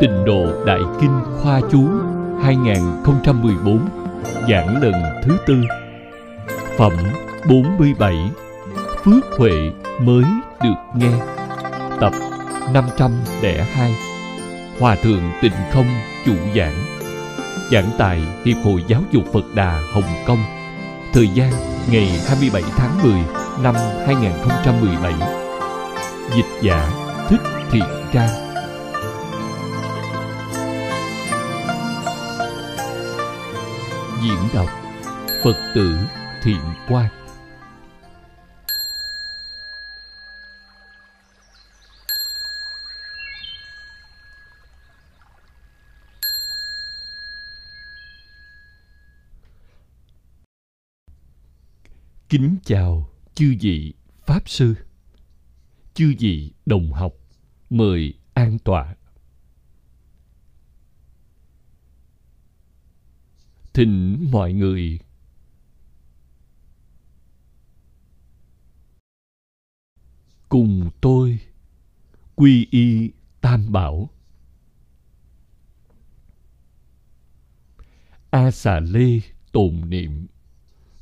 [0.00, 1.88] Tịnh độ Đại Kinh Khoa Chú
[2.42, 3.88] 2014
[4.48, 5.54] Giảng lần thứ tư.
[6.76, 6.92] Phẩm
[7.48, 8.30] 47
[9.04, 10.24] Phước Huệ mới
[10.62, 11.10] được nghe.
[12.00, 12.12] Tập
[12.72, 13.94] 502
[14.80, 15.86] Hòa Thượng Tịnh Không
[16.26, 16.74] chủ giảng.
[17.72, 20.40] Giảng tại Hiệp hội Giáo dục Phật Đà Hồng Kông.
[21.12, 21.52] Thời gian
[21.90, 23.12] ngày 27 tháng 10
[23.62, 23.74] năm
[24.06, 25.12] 2017
[26.36, 26.90] Dịch giả
[27.28, 27.40] Thích
[27.70, 28.45] Thiện Trang.
[34.46, 34.68] Diễn đọc
[35.44, 35.98] Phật tử
[36.42, 37.10] Thiện Quan
[52.28, 53.94] Kính chào chư vị
[54.26, 54.74] Pháp Sư,
[55.94, 57.12] Chư vị đồng học.
[57.70, 58.94] Mời an tọa
[63.76, 64.98] Thỉnh mọi người.
[70.48, 71.38] Cùng tôi,
[72.34, 73.10] Quy y
[73.40, 74.10] Tam Bảo.
[78.30, 79.20] A xà lê
[79.52, 80.26] tồn niệm,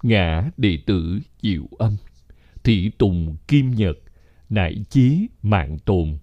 [0.03, 1.97] ngã đệ tử diệu âm
[2.65, 3.99] thị tùng kim nhật,
[4.49, 6.19] nại chí mạng tồn,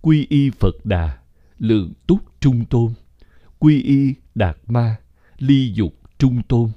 [0.00, 1.18] quy y phật đà,
[1.58, 2.92] lượng túc trung tôn,
[3.58, 5.01] quy y đạt ma
[5.42, 6.70] ly dục trung tôn.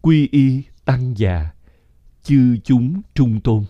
[0.00, 1.50] Quy y tăng già,
[2.22, 3.64] chư chúng trung tôn.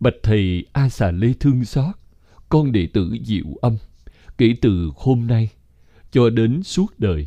[0.00, 1.94] Bạch thầy a xà lê thương xót,
[2.48, 3.76] con đệ tử diệu âm,
[4.38, 5.48] kể từ hôm nay
[6.10, 7.26] cho đến suốt đời.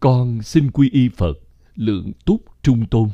[0.00, 1.38] Con xin quy y phật
[1.74, 3.08] lượng túc trung tôn.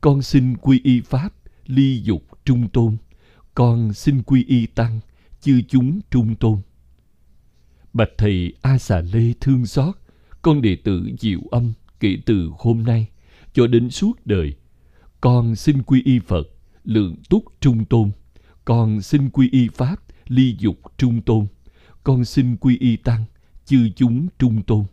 [0.00, 1.34] Con xin quy y pháp
[1.66, 2.96] ly dục trung tôn.
[3.54, 5.00] Con xin quy y tăng,
[5.40, 6.58] chư chúng trung tôn.
[7.92, 10.01] Bạch thầy a xà lê thương xót
[10.42, 13.08] con đệ tử diệu âm kể từ hôm nay
[13.52, 14.54] cho đến suốt đời.
[15.20, 16.48] Con xin quy y phật,
[16.84, 18.10] lượng túc trung tôn.
[18.64, 21.46] Con xin quy y pháp, ly dục trung tôn.
[22.04, 23.24] Con xin quy y tăng,
[23.64, 24.84] chư chúng trung tôn.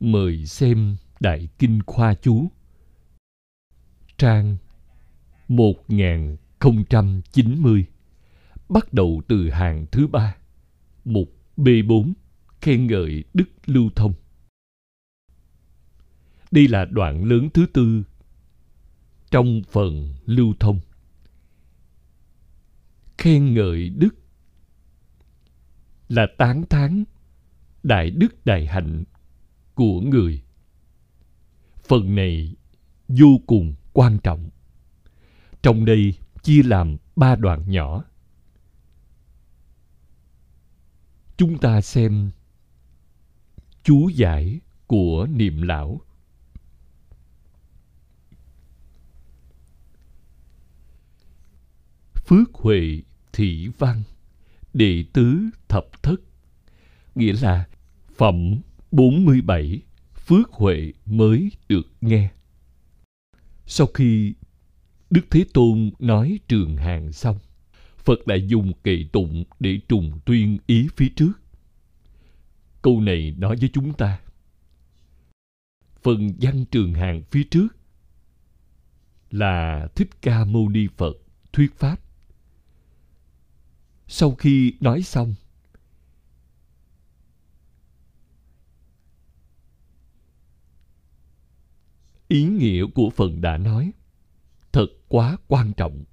[0.00, 2.50] Mời xem Đại Kinh Khoa Chú.
[4.18, 4.56] Trang
[5.48, 7.86] 1090
[8.68, 10.36] Bắt đầu từ hàng thứ ba.
[11.04, 12.12] Mục B4
[12.60, 14.14] Khen ngợi Đức Lưu Thông.
[16.50, 18.02] Đây là đoạn lớn thứ tư
[19.30, 20.80] trong phần lưu thông.
[23.18, 24.14] Khen ngợi Đức
[26.08, 27.04] là tán thán
[27.82, 29.04] đại đức đại hạnh
[29.74, 30.42] của người.
[31.82, 32.54] Phần này
[33.08, 34.50] vô cùng quan trọng.
[35.62, 38.04] Trong đây chia làm ba đoạn nhỏ.
[41.36, 42.30] Chúng ta xem
[43.82, 46.00] chú giải của niệm lão
[52.14, 53.02] phước huệ
[53.32, 54.02] thị văn
[54.74, 56.20] đệ tứ thập thất
[57.14, 57.68] nghĩa là
[58.16, 58.60] phẩm
[58.92, 59.82] 47
[60.14, 62.30] phước huệ mới được nghe.
[63.66, 64.34] Sau khi
[65.10, 67.38] Đức Thế Tôn nói trường hàng xong,
[67.96, 71.32] Phật đã dùng kệ tụng để trùng tuyên ý phía trước.
[72.82, 74.20] Câu này nói với chúng ta.
[76.02, 77.68] Phần văn trường hàng phía trước
[79.30, 81.16] là Thích Ca Mâu Ni Phật
[81.52, 82.00] thuyết pháp.
[84.06, 85.34] Sau khi nói xong,
[92.28, 93.92] ý nghĩa của phần đã nói
[94.72, 96.04] thật quá quan trọng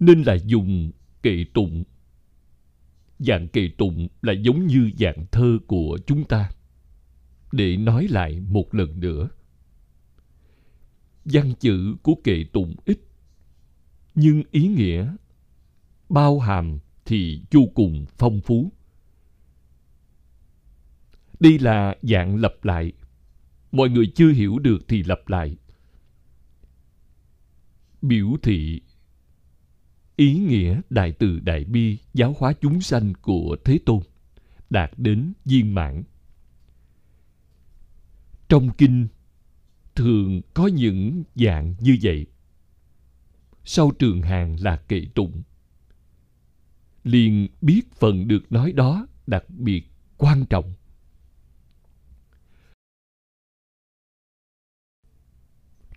[0.00, 0.92] nên là dùng
[1.22, 1.84] kệ tụng
[3.20, 6.50] dạng kệ tụng là giống như dạng thơ của chúng ta.
[7.52, 9.28] Để nói lại một lần nữa.
[11.24, 12.98] Văn chữ của kệ tụng ít,
[14.14, 15.14] nhưng ý nghĩa,
[16.08, 18.72] bao hàm thì vô cùng phong phú.
[21.40, 22.92] Đây là dạng lặp lại.
[23.72, 25.56] Mọi người chưa hiểu được thì lặp lại.
[28.02, 28.80] Biểu thị
[30.20, 34.02] ý nghĩa đại từ đại bi giáo hóa chúng sanh của thế tôn
[34.70, 36.02] đạt đến viên mãn.
[38.48, 39.08] Trong kinh,
[39.94, 42.26] thường có những dạng như vậy.
[43.64, 45.42] Sau trường hàng là kệ tụng,
[47.04, 49.84] liền biết phần được nói đó đặc biệt
[50.16, 50.72] quan trọng.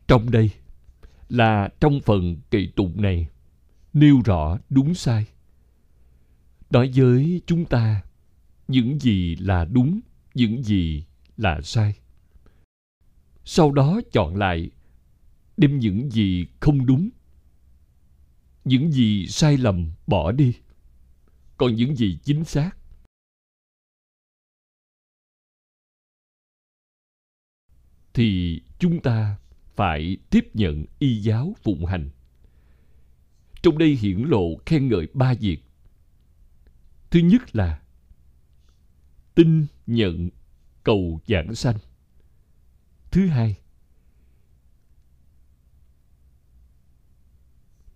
[0.07, 0.51] Trong đây
[1.29, 3.27] là trong phần kỳ tụng này
[3.93, 5.27] nêu rõ đúng sai.
[6.69, 8.03] nói với chúng ta,
[8.67, 9.99] những gì là đúng,
[10.33, 11.05] những gì
[11.37, 11.95] là sai.
[13.45, 14.69] Sau đó chọn lại,
[15.57, 17.09] đem những gì không đúng,
[18.65, 20.53] những gì sai lầm bỏ đi.
[21.57, 22.71] Còn những gì chính xác.
[28.13, 29.37] Thì chúng ta
[29.75, 32.09] phải tiếp nhận y giáo phụng hành
[33.63, 35.57] trong đây hiển lộ khen ngợi ba việc.
[37.10, 37.81] Thứ nhất là
[39.36, 40.30] tin nhận
[40.83, 41.77] cầu giảng sanh.
[43.12, 43.57] Thứ hai,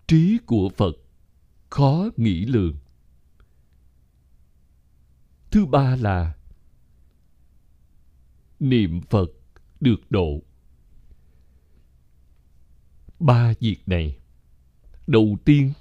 [0.06, 0.92] trí của phật
[1.70, 2.76] khó nghĩ lường.
[5.50, 6.36] Thứ ba là
[8.60, 9.30] niệm phật
[9.80, 10.42] được độ.
[13.20, 14.18] Ba việc này
[15.08, 15.72] đầu tiên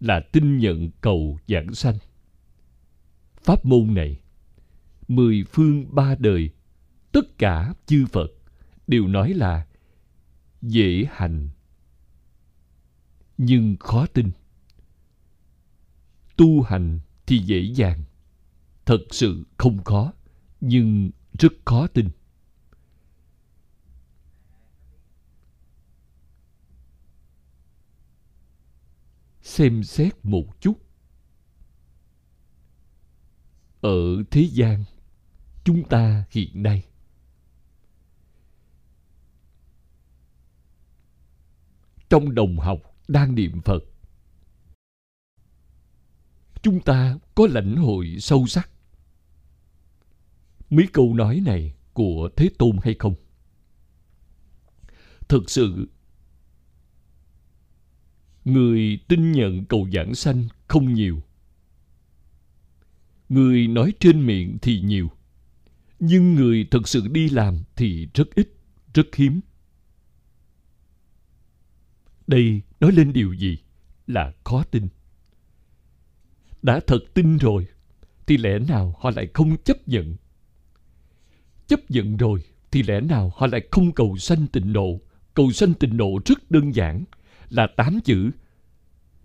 [0.00, 1.98] là tin nhận cầu giảng sanh.
[3.42, 4.20] Pháp môn này,
[5.08, 6.50] mười phương ba đời,
[7.12, 8.32] tất cả chư phật
[8.86, 9.66] đều nói là
[10.62, 11.48] dễ hành.
[13.38, 14.30] Nhưng khó tin,
[16.36, 18.04] tu hành thì dễ dàng.
[18.86, 20.12] Thật sự không khó,
[20.60, 22.08] nhưng rất khó tin.
[29.42, 30.74] Xem xét một chút.
[33.80, 34.84] Ở thế gian,
[35.64, 36.84] chúng ta hiện nay,
[42.08, 42.78] trong đồng học
[43.08, 43.84] đang niệm phật,
[46.62, 48.70] chúng ta có lãnh hội sâu sắc.
[50.70, 53.14] Mấy câu nói này của thế tôn hay không?
[55.28, 55.88] Thực sự
[58.44, 61.22] người tin nhận cầu giảng sanh không nhiều.
[63.28, 65.10] Người nói trên miệng thì nhiều,
[65.98, 68.48] nhưng người thực sự đi làm thì rất ít,
[68.94, 69.40] rất hiếm.
[72.26, 73.58] Đây nói lên điều gì
[74.06, 74.88] là khó tin.
[76.62, 77.66] Đã thật tin rồi,
[78.26, 80.16] thì lẽ nào họ lại không chấp nhận?
[81.66, 85.00] Chấp nhận rồi, thì lẽ nào họ lại không cầu sanh tịnh độ?
[85.34, 87.04] Cầu sanh tịnh độ rất đơn giản
[87.52, 88.30] là tám chữ.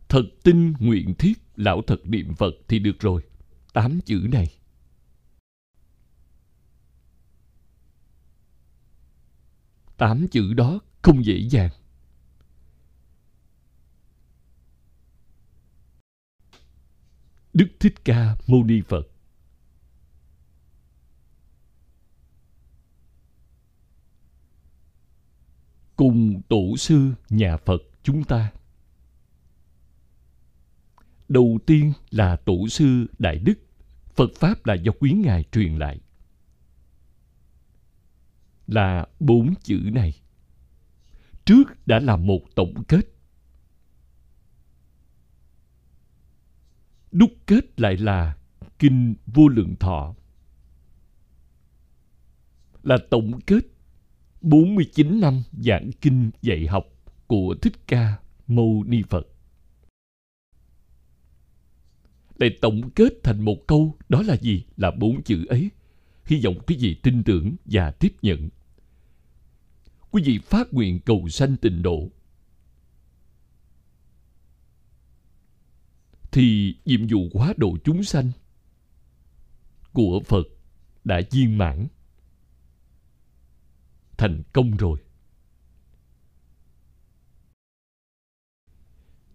[0.09, 3.21] Thật tin nguyện thiết lão thật niệm phật thì được rồi.
[3.73, 4.47] Tám chữ này.
[9.97, 11.71] Tám chữ đó không dễ dàng.
[17.53, 19.07] Đức thích ca mâu ni phật.
[25.95, 28.51] Cùng tổ sư nhà phật chúng ta.
[31.27, 33.59] Đầu tiên là tổ sư đại đức,
[34.15, 35.99] phật pháp là do quý ngài truyền lại.
[38.67, 40.13] Là bốn chữ này.
[41.45, 43.01] Trước đã là một tổng kết.
[47.11, 48.37] Đúc kết lại là
[48.79, 50.15] kinh vô lượng thọ.
[52.83, 53.61] Là tổng kết
[54.41, 56.96] 49 năm giảng kinh dạy học
[57.27, 59.27] của Thích Ca Mâu Ni Phật.
[62.39, 64.65] Lại tổng kết thành một câu, đó là gì?
[64.77, 65.69] Là bốn chữ ấy.
[66.25, 68.49] Hy vọng quý vị tin tưởng và tiếp nhận.
[70.11, 72.09] Quý vị phát nguyện cầu sanh tịnh độ.
[76.31, 78.31] Thì nhiệm vụ hóa độ chúng sanh
[79.93, 80.47] của Phật
[81.03, 81.87] đã viên mãn
[84.17, 84.99] thành công rồi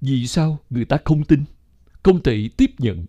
[0.03, 1.45] vì sao người ta không tin?
[2.03, 3.07] Không thể tiếp nhận.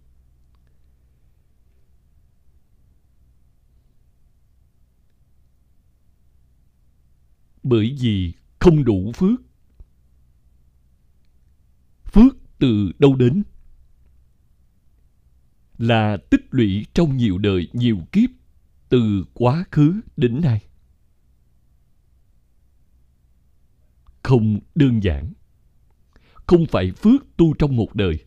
[7.63, 9.41] Bởi vì không đủ phước.
[12.03, 13.43] Phước từ đâu đến?
[15.77, 18.29] Là tích lũy trong nhiều đời, nhiều kiếp,
[18.89, 20.61] từ quá khứ đến nay.
[24.23, 25.33] Không đơn giản
[26.47, 28.19] không phải phước tu trong một đời,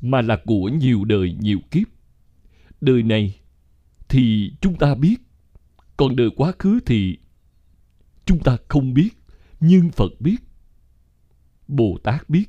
[0.00, 1.88] mà là của nhiều đời nhiều kiếp.
[2.80, 3.40] Đời này
[4.08, 5.16] thì chúng ta biết,
[5.96, 7.18] còn đời quá khứ thì
[8.26, 9.10] chúng ta không biết,
[9.60, 10.36] nhưng phật biết,
[11.68, 12.44] bồ tát biết.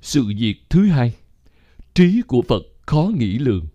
[0.00, 1.14] Sự việc thứ hai,
[1.94, 3.66] trí của phật khó nghĩ lường.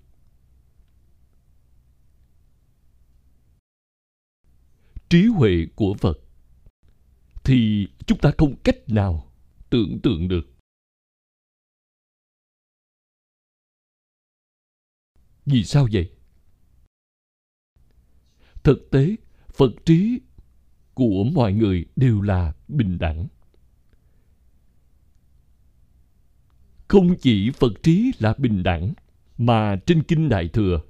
[5.10, 6.20] Trí huệ của phật,
[7.44, 9.32] thì chúng ta không cách nào
[9.70, 10.48] tưởng tượng được.
[15.46, 16.12] Vì sao vậy?
[18.64, 19.16] Thực tế,
[19.54, 20.20] phật trí
[20.94, 23.28] của mọi người đều là bình đẳng.
[26.88, 28.94] Không chỉ phật trí là bình đẳng
[29.38, 30.82] mà trên kinh đại thừa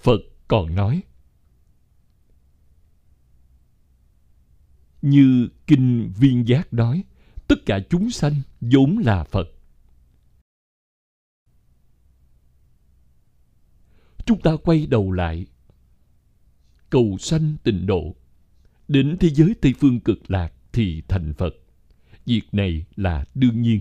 [0.00, 1.02] phật còn nói.
[5.02, 7.04] Như kinh viên giác nói,
[7.48, 9.46] tất cả chúng sanh vốn là phật.
[14.26, 15.46] Chúng ta quay đầu lại,
[16.90, 18.16] cầu sanh tịnh độ.
[18.88, 21.54] Đến thế giới tây phương cực lạc thì thành phật.
[22.26, 23.80] Việc này là đương nhiên.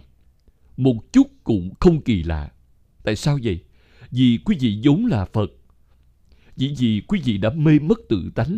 [0.78, 2.52] Một chút cũng không kỳ lạ.
[3.04, 3.64] Tại sao vậy?
[4.12, 5.52] Vì quý vị vốn là phật
[6.60, 8.58] chỉ vì quý vị đã mê mất tự tánh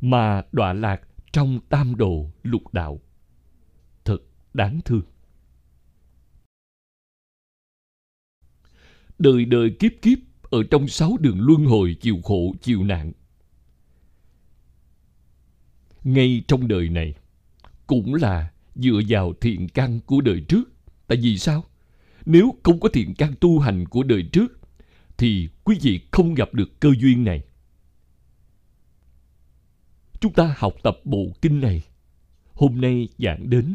[0.00, 1.00] mà đọa lạc
[1.32, 3.00] trong tam đồ lục đạo.
[4.04, 4.18] Thật
[4.54, 5.02] đáng thương.
[9.18, 13.12] Đời đời kiếp kiếp ở trong sáu đường luân hồi chịu khổ, chịu nạn.
[16.04, 17.14] Ngay trong đời này,
[17.86, 20.64] cũng là dựa vào thiện căn của đời trước.
[21.06, 21.64] Tại vì sao?
[22.26, 24.55] Nếu không có thiện căn tu hành của đời trước
[25.18, 27.42] thì quý vị không gặp được cơ duyên này.
[30.20, 31.82] Chúng ta học tập bộ kinh này.
[32.52, 33.74] Hôm nay giảng đến,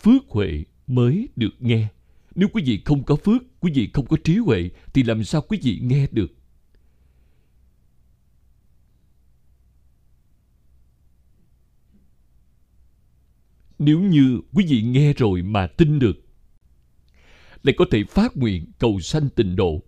[0.00, 1.88] phước huệ mới được nghe.
[2.34, 5.42] Nếu quý vị không có phước, quý vị không có trí huệ, thì làm sao
[5.48, 6.32] quý vị nghe được?
[13.78, 16.16] Nếu như quý vị nghe rồi mà tin được,
[17.62, 19.82] lại có thể phát nguyện cầu sanh tịnh độ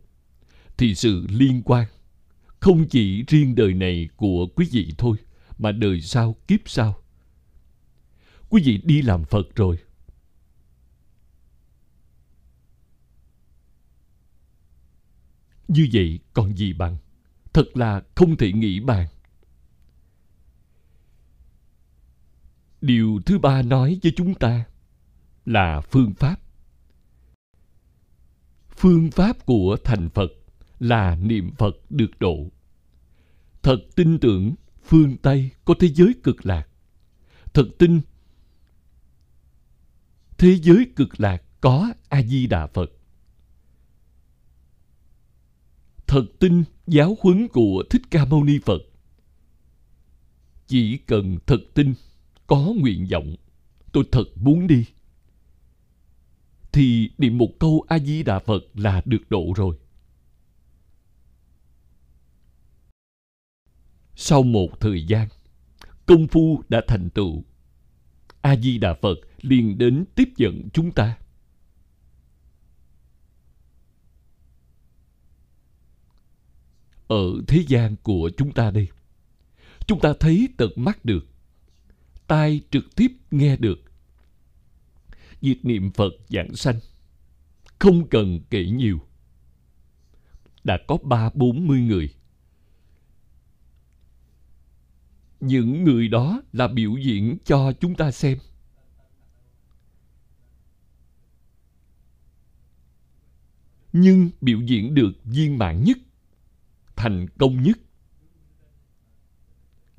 [0.78, 1.88] thì sự liên quan,
[2.61, 5.16] không chỉ riêng đời này của quý vị thôi,
[5.59, 6.97] mà đời sau, kiếp sau.
[8.49, 9.78] Quý vị đi làm phật rồi.
[15.69, 16.97] Như vậy còn gì bằng?
[17.52, 19.09] Thật là không thể nghĩ bàn.
[22.81, 24.64] Điều thứ ba nói với chúng ta
[25.45, 26.37] là phương pháp.
[28.76, 30.28] Phương pháp của thành phật
[30.85, 32.47] là niệm phật được độ.
[33.62, 36.69] Thật tin tưởng phương tây có thế giới cực lạc.
[37.55, 38.00] Thật tin
[40.38, 42.91] thế giới cực lạc có a di đà phật.
[46.07, 48.83] Thật tin giáo huấn của thích ca mâu ni phật.
[50.67, 51.95] Chỉ cần thật tin,
[52.47, 53.35] có nguyện vọng,
[53.93, 54.85] tôi thật muốn đi.
[56.73, 59.76] Thì niệm một câu a di đà phật là được độ rồi.
[64.16, 65.28] Sau một thời gian,
[66.06, 67.44] công phu đã thành tựu.
[68.40, 71.18] A di đà phật liền đến tiếp dẫn chúng ta.
[77.09, 78.88] Ở thế gian của chúng ta đây,
[79.87, 81.26] chúng ta thấy tận mắt được,
[82.26, 83.78] tai trực tiếp nghe được.
[85.40, 86.80] Việc niệm phật giảng sanh
[87.78, 89.00] không cần kể nhiều.
[90.64, 92.14] Đã có ba bốn mươi người
[95.47, 98.39] những người đó là biểu diễn cho chúng ta xem.
[103.93, 105.99] Nhưng biểu diễn được viên mãn nhất,
[106.97, 107.79] thành công nhất,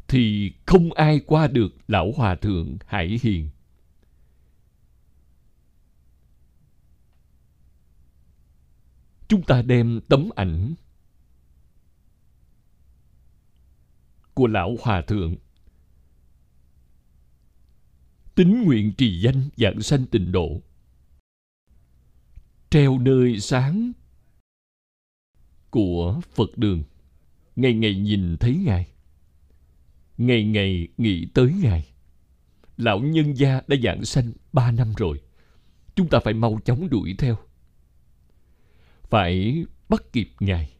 [0.08, 3.50] thì không ai qua được lão hòa thượng hải hiền.
[9.28, 10.74] Chúng ta đem tấm ảnh
[14.36, 15.36] của lão hòa thượng.
[18.36, 20.62] Tính nguyện trì danh dạng sanh tịnh độ.
[22.70, 23.92] Treo nơi sáng
[25.70, 26.84] của phật đường.
[27.56, 28.88] Ngày ngày nhìn thấy ngài.
[30.18, 31.88] Ngày ngày nghĩ tới ngài.
[32.78, 35.22] Lão nhân gia đã dạng sanh ba năm rồi.
[35.96, 37.38] Chúng ta phải mau chóng đuổi theo.
[39.04, 40.75] Phải bắt kịp ngài.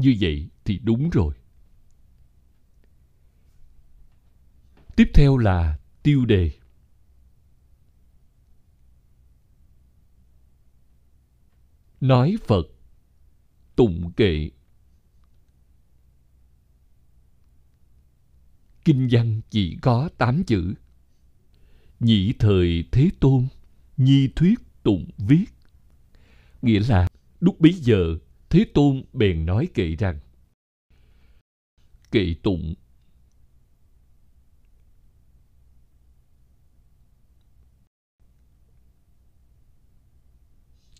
[0.00, 1.34] Như vậy thì đúng rồi.
[4.96, 6.50] Tiếp theo là tiêu đề.
[12.00, 12.66] Nói phật,
[13.76, 14.50] tụng kệ.
[18.84, 20.74] Kinh văn chỉ có tám chữ.
[22.00, 23.48] Nhị thời thế tôn,
[23.96, 25.46] nhi thuyết tụng viết.
[26.62, 27.08] Nghĩa là
[27.40, 28.18] lúc bấy giờ
[28.50, 30.18] Thế Tôn bèn nói kệ rằng,
[32.10, 32.74] Kệ tụng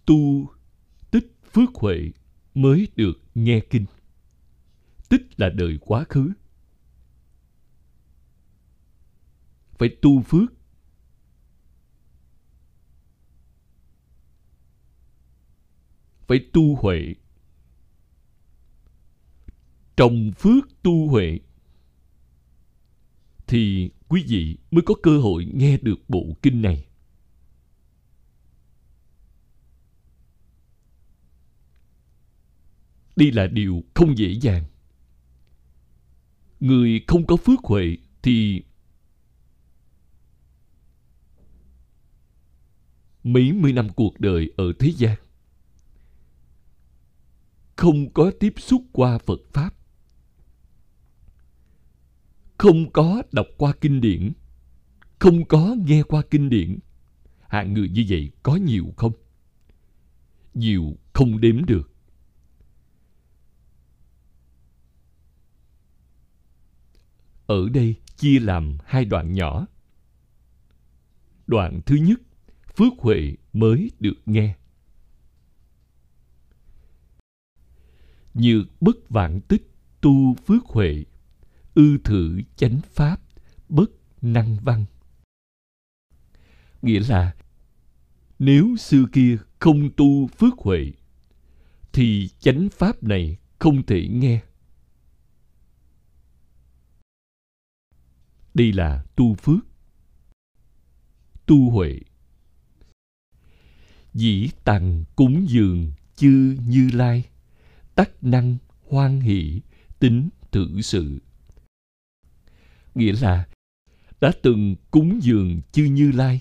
[0.07, 0.47] Tu
[1.11, 2.11] tích phước huệ
[2.55, 3.87] mới được nghe kinh.
[5.09, 6.33] Tích là đời quá khứ.
[9.79, 10.53] Phải tu phước
[16.31, 17.15] phải tu huệ
[20.01, 21.39] trồng phước tu huệ,
[23.47, 26.87] thì quý vị mới có cơ hội nghe được bộ kinh này
[33.17, 34.65] đây là điều không dễ dàng
[36.61, 38.63] người không có phước huệ thì
[43.25, 45.17] mấy mươi năm cuộc đời ở thế gian
[47.77, 49.80] không có tiếp xúc qua Phật Pháp.
[52.61, 54.33] Không có đọc qua kinh điển.
[55.19, 56.79] Không có nghe qua kinh điển.
[57.49, 59.13] Hạng người như vậy có nhiều không?
[60.55, 61.93] Nhiều không đếm được.
[67.47, 69.67] Ở đây chia làm hai đoạn nhỏ.
[71.47, 72.21] Đoạn thứ nhất,
[72.77, 74.57] phước huệ mới được nghe.
[78.35, 81.05] nhược bất vạn tích tu phước huệ
[81.75, 83.21] ư thử chánh pháp,
[83.69, 83.91] bất
[84.23, 84.85] năng văn.
[86.83, 87.35] Nghĩa là,
[88.39, 90.93] nếu xưa kia không tu phước huệ,
[91.93, 94.41] thì chánh pháp này không thể nghe.
[98.55, 99.67] Đây là tu phước,
[101.47, 102.01] tu huệ.
[104.15, 107.25] Dĩ tằng cúng dường chư như lai,
[107.95, 108.57] tắc năng
[108.89, 109.61] hoan hỷ,
[109.99, 111.21] tính tự sự
[113.01, 113.49] nghĩa là
[114.21, 116.41] đã từng cúng dường chư như lai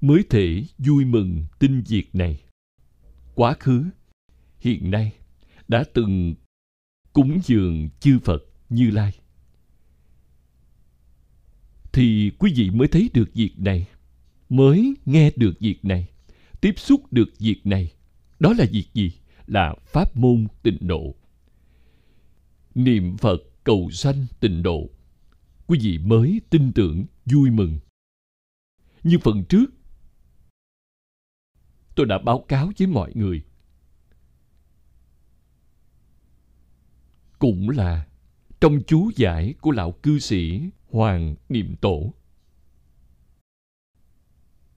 [0.00, 2.40] mới thể vui mừng tin việc này
[3.34, 3.84] quá khứ,
[4.58, 5.12] hiện nay
[5.68, 6.34] đã từng
[7.12, 9.12] cúng dường chư phật như lai
[11.92, 13.86] thì quý vị mới thấy được việc này,
[14.48, 16.06] mới nghe được việc này,
[16.60, 17.92] tiếp xúc được việc này
[18.40, 19.12] đó là việc gì
[19.46, 21.14] là pháp môn tịnh độ.
[22.74, 24.90] Niệm Phật cầu sanh tịnh độ.
[25.70, 27.78] Quý vị mới tin tưởng, vui mừng.
[29.02, 29.66] Như phần trước,
[31.96, 33.44] tôi đã báo cáo với mọi người.
[37.38, 38.08] Cũng là
[38.60, 42.14] trong chú giải của lão cư sĩ Hoàng Niệm Tổ.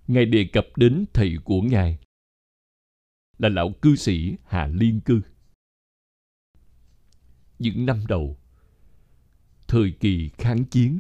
[0.08, 2.00] Ngài đề cập đến thầy của Ngài
[3.38, 5.22] là lão cư sĩ Hà Liên Cư.
[7.60, 8.38] Những năm đầu,
[9.68, 11.00] thời kỳ kháng chiến,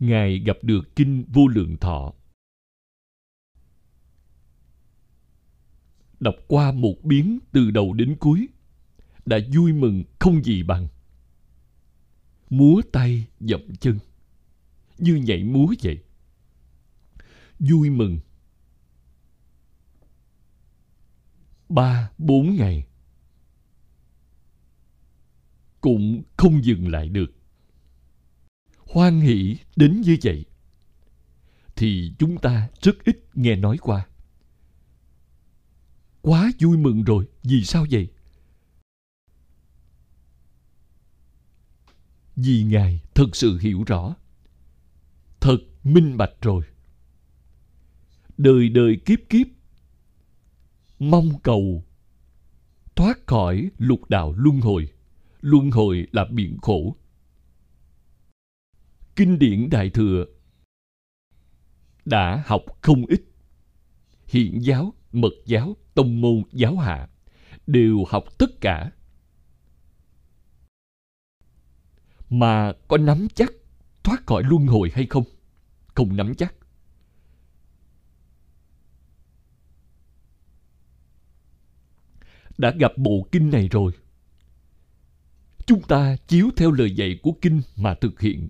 [0.00, 2.12] Ngài gặp được Kinh Vô Lượng Thọ.
[6.20, 8.48] Đọc qua một biến từ đầu đến cuối,
[9.26, 10.88] đã vui mừng không gì bằng.
[12.50, 13.98] Múa tay dậm chân,
[14.98, 15.98] như nhảy múa vậy.
[17.58, 18.18] Vui mừng
[21.68, 22.86] ba bốn ngày
[25.80, 27.32] cũng không dừng lại được.
[28.76, 30.44] Hoan hỷ đến như vậy,
[31.76, 34.06] thì chúng ta rất ít nghe nói qua.
[36.22, 38.08] Quá vui mừng rồi, vì sao vậy?
[42.36, 44.16] Vì ngài thật sự hiểu rõ,
[45.40, 46.64] thật minh bạch rồi.
[48.38, 49.46] Đời đời kiếp kiếp,
[50.98, 51.84] mong cầu
[52.94, 54.88] thoát khỏi lục đạo luân hồi.
[55.40, 56.96] Luân hồi là biển khổ.
[59.16, 60.24] Kinh điển Đại Thừa
[62.04, 63.20] đã học không ít.
[64.26, 67.08] Hiện giáo, mật giáo, tông môn, giáo hạ
[67.66, 68.90] đều học tất cả.
[72.30, 73.52] Mà có nắm chắc
[74.02, 75.24] thoát khỏi luân hồi hay không?
[75.94, 76.54] Không nắm chắc.
[82.58, 83.92] đã gặp bộ kinh này rồi.
[85.68, 88.48] Chúng ta chiếu theo lời dạy của kinh mà thực hiện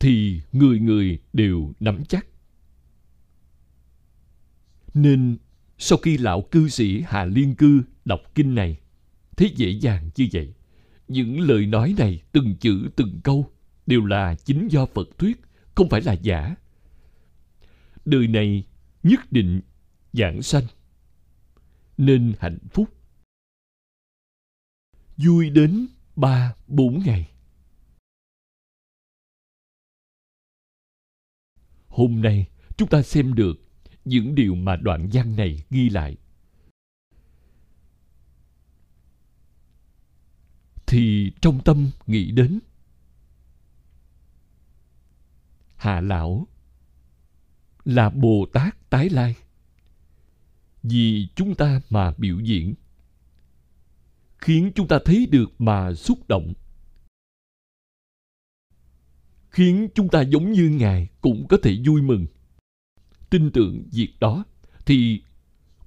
[0.00, 2.26] thì người người đều nắm chắc.
[4.94, 5.36] Nên
[5.78, 8.80] sau khi lão cư sĩ Hà Liên Cư đọc kinh này,
[9.36, 10.54] thấy dễ dàng như vậy.
[11.08, 13.46] Những lời nói này từng chữ từng câu
[13.86, 15.40] đều là chính do Phật thuyết,
[15.74, 16.54] không phải là giả.
[18.04, 18.64] Đời này
[19.02, 19.60] nhất định
[20.12, 20.64] giảng sanh
[21.98, 22.88] nên hạnh phúc
[25.24, 27.30] vui đến ba, bốn ngày.
[31.88, 33.54] Hôm nay, chúng ta xem được
[34.04, 36.16] những điều mà đoạn văn này ghi lại.
[40.86, 42.60] Thì trong tâm nghĩ đến
[45.76, 46.46] hạ lão
[47.84, 49.36] là bồ tát tái lai.
[50.82, 52.74] Vì chúng ta mà biểu diễn
[54.42, 56.52] khiến chúng ta thấy được mà xúc động.
[59.50, 62.26] Khiến chúng ta giống như ngài cũng có thể vui mừng.
[63.30, 64.44] Tin tưởng việc đó
[64.86, 65.22] thì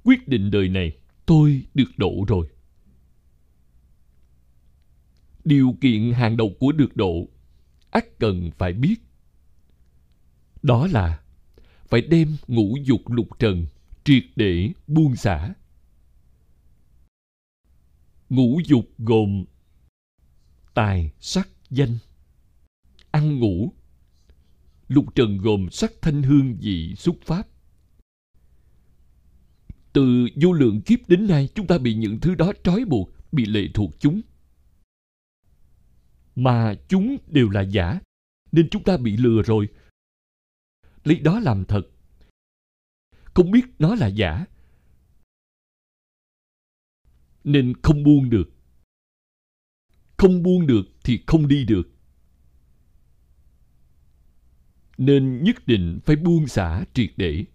[0.03, 2.47] quyết định đời này tôi được độ rồi.
[5.43, 7.27] Điều kiện hàng đầu của được độ
[7.89, 8.95] ắt cần phải biết.
[10.63, 11.19] Đó là
[11.87, 13.65] phải đem ngũ dục lục trần
[14.03, 15.53] triệt để buông xả
[18.29, 19.45] ngũ dục gồm
[20.73, 21.97] tài, sắc, danh.
[23.11, 23.73] Ăn ngủ
[24.87, 27.47] lục trần gồm sắc, thanh, hương, vị, xúc pháp.
[29.93, 33.45] Từ vô lượng kiếp đến nay, chúng ta bị những thứ đó trói buộc, bị
[33.45, 34.21] lệ thuộc chúng.
[36.35, 37.99] Mà chúng đều là giả,
[38.51, 39.67] nên chúng ta bị lừa rồi.
[41.03, 41.81] Lấy đó làm thật.
[43.23, 44.45] Không biết nó là giả
[47.45, 48.49] nên không buông được.
[50.17, 51.89] Không buông được thì không đi được.
[54.97, 57.45] Nên nhất định phải buông xả triệt để.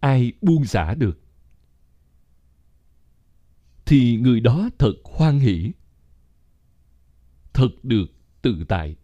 [0.00, 1.20] Ai buông xả được,
[3.86, 5.72] thì người đó thật hoan hỷ,
[7.52, 8.06] thật được
[8.42, 8.96] tự tại.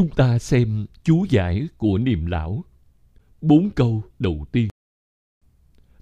[0.00, 2.64] Chúng ta xem chú giải của niệm lão.
[3.40, 4.68] Bốn câu đầu tiên.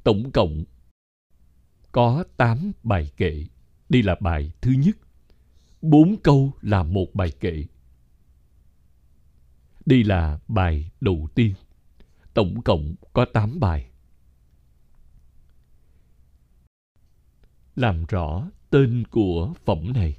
[0.05, 0.65] Tổng cộng
[1.93, 3.45] có tám bài kệ.
[3.89, 4.97] Đây là bài thứ nhất.
[5.83, 7.65] Bốn câu là một bài kệ.
[9.87, 11.55] Đây là bài đầu tiên.
[12.35, 13.91] Tổng cộng có tám bài.
[17.77, 20.19] Làm rõ tên của phẩm này.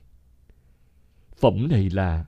[1.37, 2.25] Phẩm này là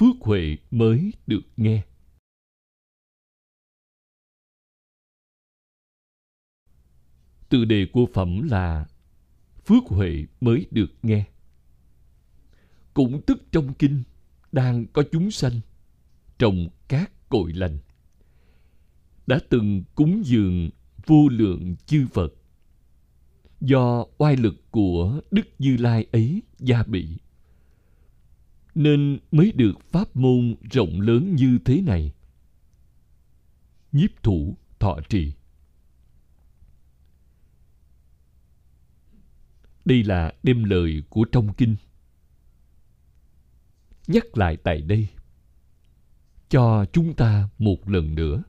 [0.00, 1.82] phước huệ mới được nghe.
[7.48, 8.86] Từ đề của phẩm là
[9.64, 11.24] Phước huệ mới được nghe.
[12.94, 14.02] Cũng tức trong kinh
[14.52, 15.60] đang có chúng sanh
[16.38, 17.78] trồng các cội lành.
[19.26, 20.70] Đã từng cúng dường
[21.06, 22.34] vô lượng chư Phật.
[23.60, 27.18] Do oai lực của Đức Như Lai ấy gia bị
[28.82, 32.12] nên mới được pháp môn rộng lớn như thế này
[33.92, 35.32] nhiếp thủ thọ trì
[39.84, 41.76] Đây là đêm lời của trong kinh.
[44.06, 45.08] Nhắc lại tại đây,
[46.48, 48.42] cho chúng ta một lần nữa.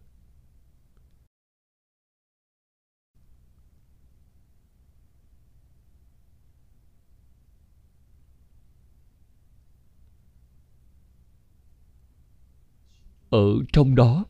[13.32, 14.26] Ở trong đó,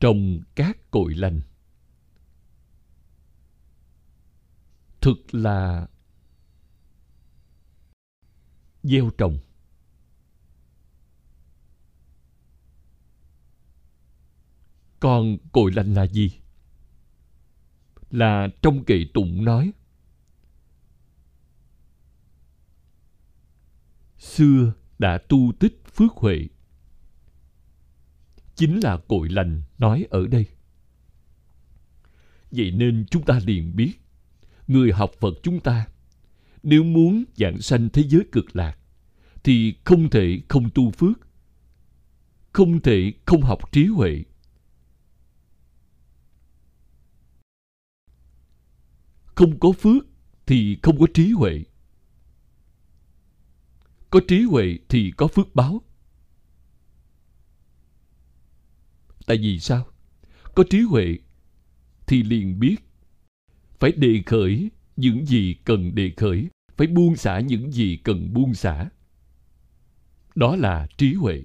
[0.00, 1.40] trồng các cội lành,
[5.00, 5.88] thực là
[8.82, 9.38] gieo trồng.
[15.00, 16.40] Còn cội lành là gì?
[18.10, 19.72] Là trong kệ tụng nói.
[24.18, 26.48] Xưa đã tu tích phước huệ
[28.60, 30.46] chính là cội lành nói ở đây.
[32.50, 33.92] Vậy nên chúng ta liền biết,
[34.66, 35.86] người học Phật chúng ta,
[36.62, 38.78] nếu muốn dạng sanh thế giới cực lạc,
[39.42, 41.18] thì không thể không tu phước,
[42.52, 44.24] không thể không học trí huệ.
[49.24, 50.06] Không có phước
[50.46, 51.64] thì không có trí huệ.
[54.10, 55.82] Có trí huệ thì có phước báo.
[59.30, 59.86] Tại vì sao
[60.54, 61.18] có trí huệ
[62.06, 62.76] thì liền biết
[63.78, 68.54] phải đề khởi những gì cần đề khởi, phải buông xả những gì cần buông
[68.54, 68.90] xả
[70.34, 71.42] đó là trí huệ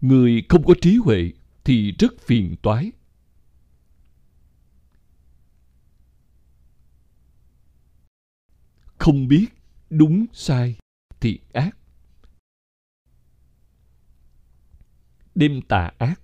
[0.00, 1.32] người không có trí huệ
[1.64, 2.92] thì thì rất phiền toái.
[8.98, 9.46] Không biết
[9.90, 10.78] đúng sai
[11.20, 11.79] thiện ác.
[15.34, 16.20] Đêm tà ác.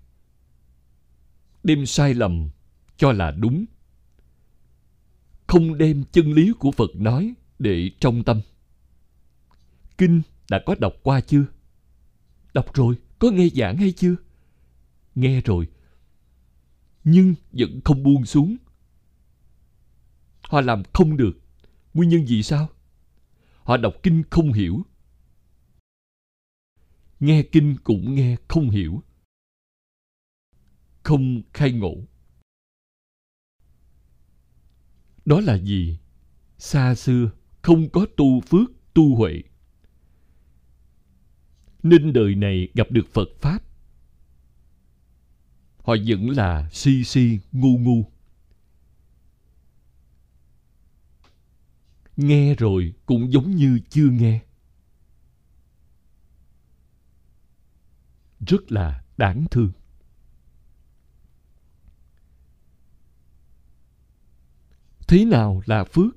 [1.62, 2.48] Đêm sai lầm
[2.96, 3.64] cho là đúng.
[5.46, 8.40] Không đem chân lý của Phật nói để trong tâm.
[9.98, 11.44] Kinh đã có đọc qua chưa?
[12.54, 14.14] Đọc rồi, có nghe giảng hay chưa?
[15.14, 15.68] Nghe rồi.
[17.04, 18.56] Nhưng vẫn không buông xuống.
[20.42, 21.32] Họ làm không được.
[21.94, 22.68] Nguyên nhân gì sao?
[23.62, 24.82] Họ đọc kinh không hiểu.
[27.20, 29.02] Nghe kinh cũng nghe không hiểu.
[31.02, 31.94] Không khai ngộ.
[35.24, 35.98] Đó là gì?
[36.58, 37.30] Xa xưa
[37.62, 39.42] không có tu phước, tu huệ
[41.90, 43.58] nên đời này gặp được Phật Pháp.
[45.78, 48.04] Họ vẫn là si si, ngu ngu.
[52.16, 54.40] Nghe rồi cũng giống như chưa nghe.
[58.40, 59.72] Rất là đáng thương.
[65.08, 66.16] Thế nào là phước?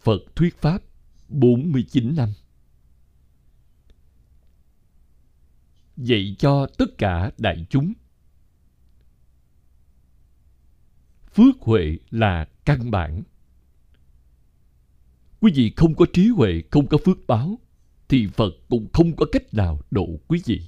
[0.00, 0.82] Phật thuyết Pháp
[1.28, 2.32] 49 năm.
[5.96, 7.92] Dạy cho tất cả đại chúng.
[11.32, 13.22] Phước huệ là căn bản.
[15.40, 17.58] Quý vị không có trí huệ, không có phước báo,
[18.08, 20.60] thì Phật cũng không có cách nào độ quý vị.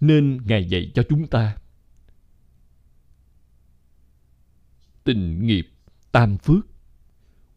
[0.00, 1.56] Nên Ngài dạy cho chúng ta
[5.04, 5.68] tình nghiệp
[6.12, 6.66] tam phước.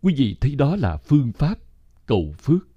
[0.01, 1.59] Quý vị thấy đó là phương pháp
[2.05, 2.67] cầu phước.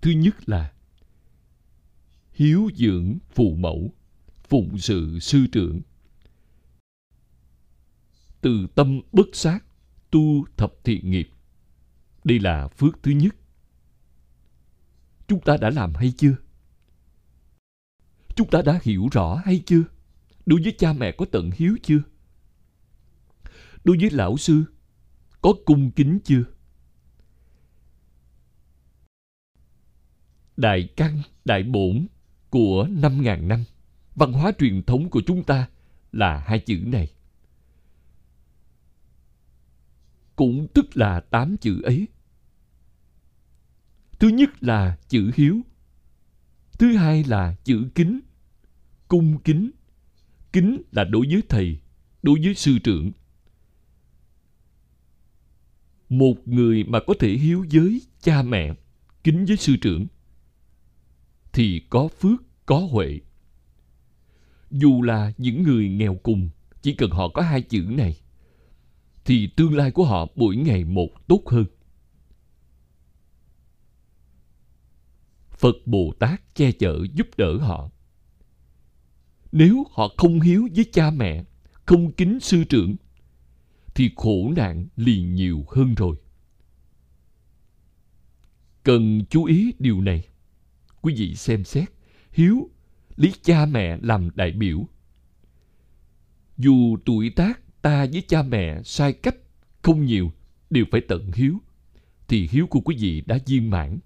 [0.00, 0.72] Thứ nhất là
[2.32, 3.94] hiếu dưỡng phụ mẫu
[4.48, 5.80] phụng sự sư trưởng
[8.40, 9.64] từ tâm bất sát
[10.10, 11.30] tu thập thiện nghiệp
[12.24, 13.36] đây là phước thứ nhất
[15.28, 16.34] chúng ta đã làm hay chưa
[18.36, 19.82] chúng ta đã hiểu rõ hay chưa
[20.48, 22.02] Đối với cha mẹ có tận hiếu chưa?
[23.84, 24.64] Đối với lão sư
[25.42, 26.44] có cung kính chưa?
[30.56, 32.06] Đại căn, đại bổn
[32.50, 33.64] của năm ngàn năm,
[34.14, 35.68] văn hóa truyền thống của chúng ta
[36.12, 37.08] là hai chữ này.
[40.38, 42.08] Cũng tức là tám chữ ấy.
[44.18, 45.60] Thứ nhất là chữ hiếu.
[46.78, 48.20] Thứ hai là chữ kính,
[49.08, 49.70] cung kính
[50.52, 51.78] kính là đối với thầy
[52.22, 53.12] đối với sư trưởng
[56.08, 58.74] một người mà có thể hiếu với cha mẹ
[59.24, 60.06] kính với sư trưởng
[61.52, 63.20] thì có phước có huệ
[64.70, 66.50] dù là những người nghèo cùng
[66.82, 68.16] chỉ cần họ có hai chữ này
[69.28, 71.64] thì tương lai của họ mỗi ngày một tốt hơn
[75.50, 77.90] phật bồ tát che chở giúp đỡ họ
[79.52, 81.44] nếu họ không hiếu với cha mẹ,
[81.86, 82.96] không kính sư trưởng,
[83.94, 86.16] thì khổ nạn liền nhiều hơn rồi.
[88.82, 90.28] Cần chú ý điều này.
[91.00, 91.88] Quý vị xem xét,
[92.32, 92.70] hiếu,
[93.16, 94.88] lý cha mẹ làm đại biểu.
[96.58, 99.36] Dù tuổi tác ta với cha mẹ sai cách
[99.82, 100.32] không nhiều,
[100.70, 101.58] đều phải tận hiếu,
[102.28, 103.98] thì hiếu của quý vị đã viên mãn.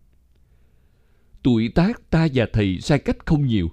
[1.42, 3.68] Tuổi tác ta và thầy sai cách không nhiều,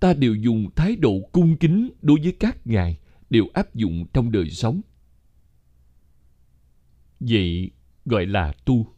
[0.00, 2.98] ta đều dùng thái độ cung kính đối với các ngài
[3.30, 4.80] đều áp dụng trong đời sống.
[7.20, 7.70] Vậy
[8.04, 8.94] gọi là tu.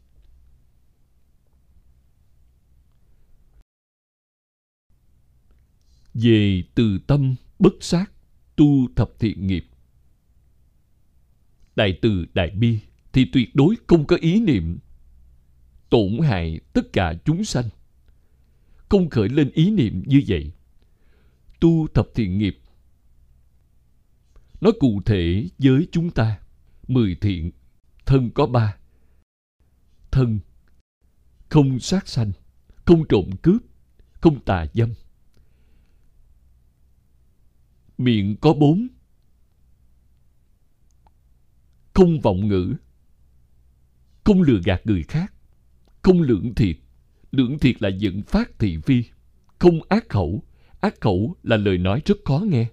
[6.15, 8.13] Về từ tâm bất sát
[8.57, 9.67] tu thập thiện nghiệp
[11.77, 12.79] đại từ đại bi
[13.13, 14.79] thì tuyệt đối không có ý niệm.
[15.91, 17.69] Tổn hại tất cả chúng sanh.
[18.89, 20.53] Không khởi lên ý niệm như vậy.
[21.61, 22.59] Tu thập thiện nghiệp.
[24.61, 26.41] Nói cụ thể với chúng ta.
[26.89, 27.51] Mười thiện,
[28.07, 28.77] thân có ba.
[30.11, 30.39] Thân,
[31.49, 32.33] không sát sanh,
[32.85, 33.63] không trộm cướp,
[34.21, 34.95] không tà dâm.
[37.99, 38.89] Miệng có bốn
[41.95, 42.75] không vọng ngữ.
[44.25, 45.35] Không lừa gạt người khác.
[46.03, 46.77] Không lưỡng thiệt.
[47.31, 49.05] Lưỡng thiệt là dẫn phát thị phi.
[49.59, 50.43] Không ác khẩu.
[50.81, 52.67] Ác khẩu là lời nói rất khó nghe.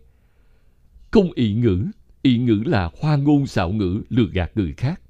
[1.11, 1.85] Không ị ngữ.
[2.21, 5.01] Ị ngữ là hoa ngôn xạo ngữ lừa gạt người khác.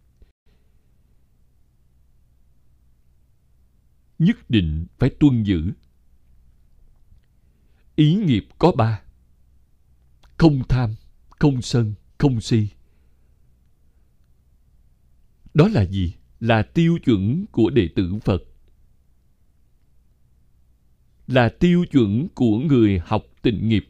[4.20, 5.72] Nhất định phải tuân giữ.
[7.96, 9.02] Ý nghiệp có ba.
[10.38, 10.96] Không tham,
[11.30, 12.68] không sân, không si
[15.54, 16.14] đó là gì?
[16.40, 18.44] Là tiêu chuẩn của đệ tử phật.
[21.28, 23.88] Là tiêu chuẩn của người học tịnh nghiệp.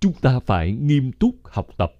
[0.00, 1.99] Chúng ta phải nghiêm túc học tập.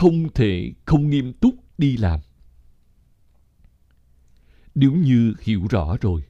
[0.00, 2.20] Không thể, không nghiêm túc đi làm.
[4.74, 6.22] Nếu như hiểu rõ rồi,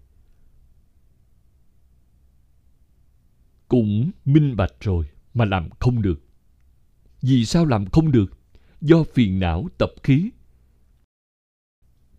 [3.69, 6.23] cũng minh bạch rồi mà làm không được.
[7.23, 8.39] Vì sao làm không được?
[8.81, 10.31] Do phiền não tập khí.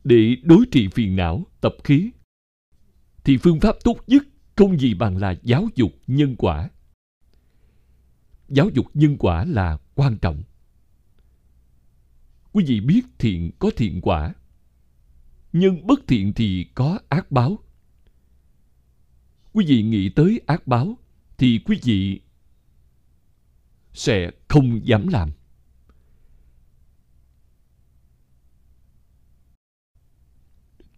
[0.03, 2.11] Để đối trị phiền não tập khí,
[3.23, 4.23] thì phương pháp tốt nhất
[4.55, 6.69] không gì bằng là giáo dục nhân quả.
[8.49, 10.43] Giáo dục nhân quả là quan trọng
[12.53, 14.33] quý vị biết thiện có thiện quả,
[15.53, 17.59] nhưng bất thiện thì có ác báo.
[19.53, 20.97] Quý vị nghĩ tới ác báo
[21.37, 22.21] thì quý vị
[23.93, 25.31] sẽ không dám làm.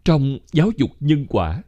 [0.06, 1.64] Trong giáo dục nhân quả,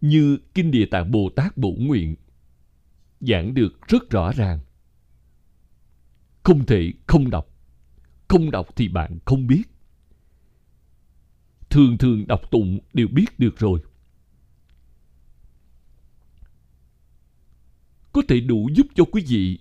[0.00, 2.16] như kinh địa tạng bồ tát bổ nguyện,
[3.20, 4.58] giảng được rất rõ ràng.
[6.42, 7.51] Không thể không đọc
[8.32, 9.62] không đọc thì bạn không biết.
[11.70, 13.80] Thường thường đọc tụng đều biết được rồi.
[18.12, 19.58] Có thể đủ giúp cho quý vị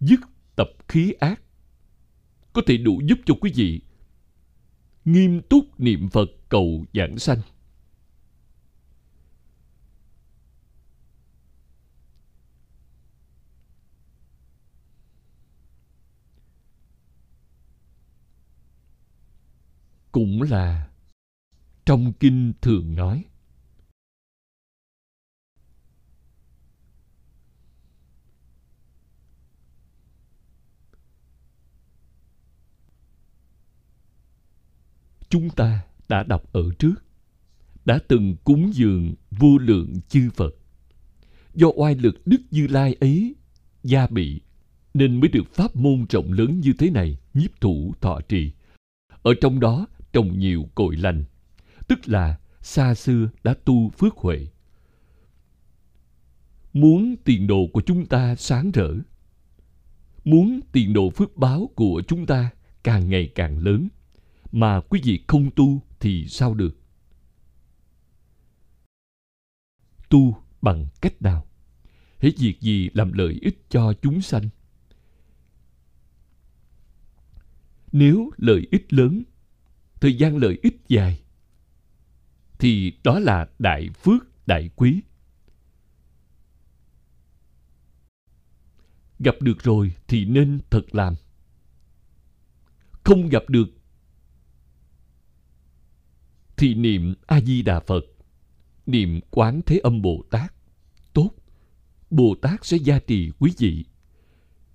[0.00, 0.20] dứt
[0.56, 1.42] tập khí ác.
[2.52, 3.80] Có thể đủ giúp cho quý vị
[5.04, 7.40] nghiêm túc niệm phật cầu giảng sanh.
[20.12, 20.90] Cũng là
[21.86, 23.24] trong kinh thường nói.
[35.28, 36.94] Chúng ta đã đọc ở trước,
[37.84, 40.54] đã từng cúng dường vô lượng chư phật.
[41.54, 43.34] Do oai lực đức như lai ấy
[43.82, 44.40] gia bị,
[44.94, 48.52] nên mới được pháp môn rộng lớn như thế này, nhiếp thủ thọ trì.
[49.22, 51.24] Ở trong đó trồng nhiều cội lành.
[51.88, 54.46] Tức là xa xưa đã tu phước huệ.
[56.72, 58.94] Muốn tiền đồ của chúng ta sáng rỡ,
[60.24, 62.50] muốn tiền đồ phước báo của chúng ta
[62.84, 63.88] càng ngày càng lớn,
[64.52, 66.76] mà quý vị không tu thì sao được?
[70.08, 71.46] Tu bằng cách nào?
[72.18, 74.48] Hễ việc gì làm lợi ích cho chúng sanh?
[77.92, 79.22] Nếu lợi ích lớn
[80.00, 81.22] thời gian lợi ích dài,
[82.58, 85.00] thì đó là đại phước, đại quý.
[89.18, 91.14] Gặp được rồi thì nên thật làm.
[93.04, 93.68] Không gặp được
[96.56, 98.04] thì niệm a di đà phật,
[98.86, 100.54] niệm quán thế âm bồ tát
[101.12, 101.30] tốt
[102.10, 103.84] bồ tát sẽ gia trì quý vị.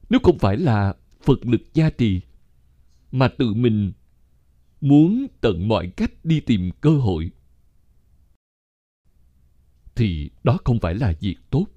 [0.09, 2.21] Nếu không phải là phật lực gia trì,
[3.11, 3.93] mà tự mình
[4.81, 7.31] muốn tận mọi cách đi tìm cơ hội.
[9.95, 11.67] Thì đó không phải là việc tốt.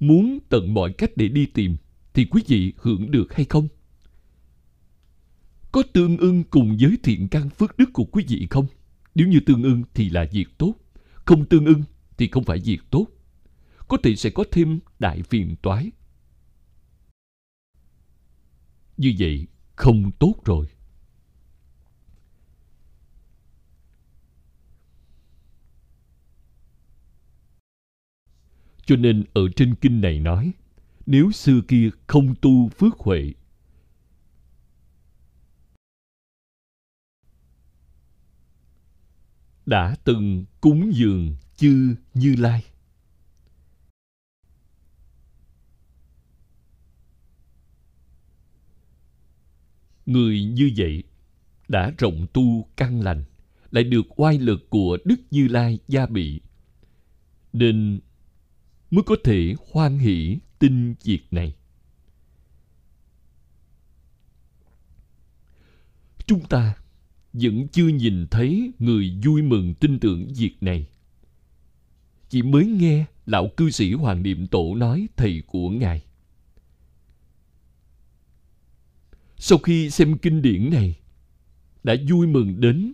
[0.00, 1.76] Muốn tận mọi cách để đi tìm
[2.14, 3.68] thì quý vị hưởng được hay không?
[5.72, 8.66] Có tương ưng cùng với thiện căn phước đức của quý vị không?
[9.14, 10.74] Nếu như tương ưng thì là việc tốt,
[11.14, 11.82] không tương ưng
[12.16, 13.06] thì không phải việc tốt.
[13.88, 15.90] Có thể sẽ có thêm đại phiền toái.
[18.96, 20.66] Như vậy, không tốt rồi.
[28.86, 30.52] Cho nên ở trên kinh này nói,
[31.06, 33.32] nếu xưa kia không tu phước huệ,
[39.66, 42.64] đã từng cúng dường chư như lai.
[50.06, 51.04] Người như vậy
[51.68, 53.24] đã rộng tu căn lành,
[53.70, 56.40] lại được oai lực của đức như lai gia bị,
[57.52, 58.00] nên
[58.90, 61.54] mới có thể hoan hỷ tin việc này.
[66.26, 66.74] Chúng ta
[67.32, 70.86] vẫn chưa nhìn thấy người vui mừng tin tưởng việc này.
[72.28, 76.02] Chỉ mới nghe lão cư sĩ hoàng niệm tổ nói thầy của ngài.
[79.36, 80.98] Sau khi xem kinh điển này,
[81.84, 82.92] đã vui mừng đến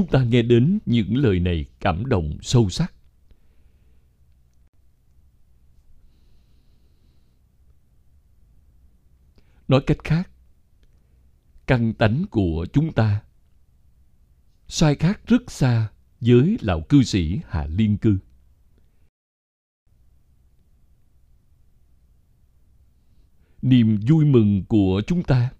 [0.00, 2.94] chúng ta nghe đến những lời này cảm động sâu sắc.
[9.68, 10.30] Nói cách khác,
[11.66, 13.22] căn tánh của chúng ta
[14.68, 15.88] sai khác rất xa
[16.20, 18.18] với lão cư sĩ hạ liên cư.
[23.62, 25.50] Niềm vui mừng của chúng ta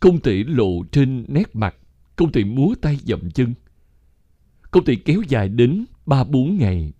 [0.00, 1.76] không thể lộ trên nét mặt,
[2.16, 3.54] không thể múa tay dậm chân
[4.70, 6.92] không thể kéo dài đến ba bốn ngày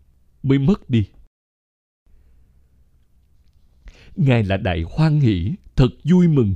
[0.43, 1.09] mới mất đi.
[4.17, 6.55] Ngài là đại hoan hỷ thật vui mừng.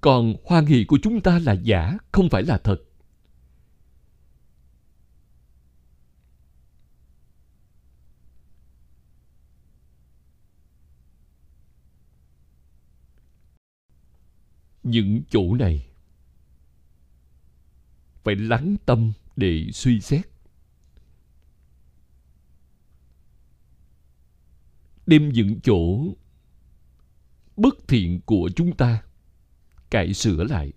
[0.00, 2.82] Còn hoan hỷ của chúng ta là giả, không phải là thật.
[14.82, 15.86] Những chỗ này
[18.24, 20.28] phải lắng tâm để suy xét.
[25.06, 26.14] Đem những chỗ,
[27.56, 29.02] bất thiện của chúng ta,
[29.90, 30.72] cải sửa lại.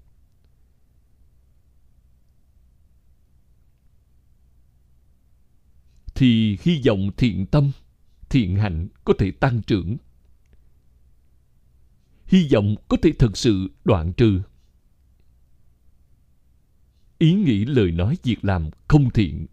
[6.16, 7.72] Thì hy vọng thiện tâm,
[8.30, 9.98] thiện hạnh có thể tăng trưởng.
[12.26, 14.42] Hy vọng có thể thực sự đoạn trừ
[17.20, 19.48] ý nghĩ lời nói việc làm không thiện.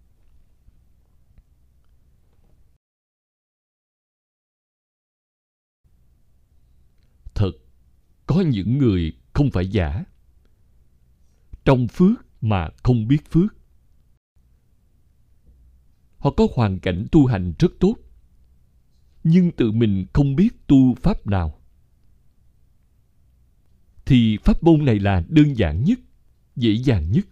[7.35, 7.53] Thật,
[8.27, 10.05] có những người không phải giả.
[11.65, 13.55] Trong phước mà không biết phước.
[16.19, 17.97] Họ có hoàn cảnh tu hành rất tốt,
[19.25, 21.61] nhưng tự mình không biết tu pháp nào.
[24.05, 25.99] Thì pháp môn này là đơn giản nhất,
[26.57, 27.27] dễ dàng nhất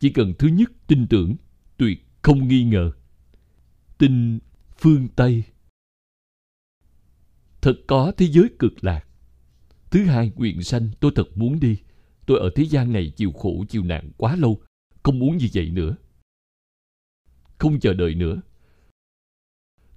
[0.00, 1.36] chỉ cần thứ nhất tin tưởng,
[1.76, 2.92] tuyệt không nghi ngờ.
[3.98, 4.38] Tin
[4.78, 5.44] phương tây.
[7.60, 9.06] Thật có thế giới cực lạc.
[9.90, 11.76] Thứ hai nguyện sanh, tôi thật muốn đi.
[12.26, 14.60] Tôi ở thế gian này chịu khổ, chịu nạn quá lâu.
[15.02, 15.96] Không muốn như vậy nữa.
[17.58, 18.40] Không chờ đợi nữa.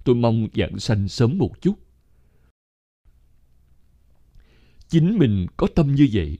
[0.04, 1.78] Tôi mong dạng sanh sớm một chút.
[4.88, 6.38] Chính mình có tâm như vậy.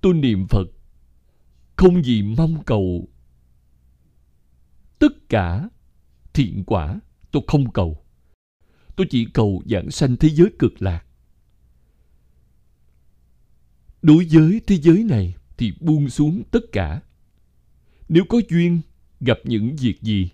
[0.00, 0.66] Tôi niệm phật
[1.80, 3.08] không gì mong cầu.
[4.98, 5.68] Tất cả
[6.32, 7.00] thiện quả
[7.30, 8.04] tôi không cầu.
[8.96, 11.04] Tôi chỉ cầu giảng sanh thế giới cực lạc.
[14.02, 17.02] Đối với thế giới này thì buông xuống tất cả.
[18.08, 18.80] Nếu có duyên
[19.20, 20.30] gặp những việc gì,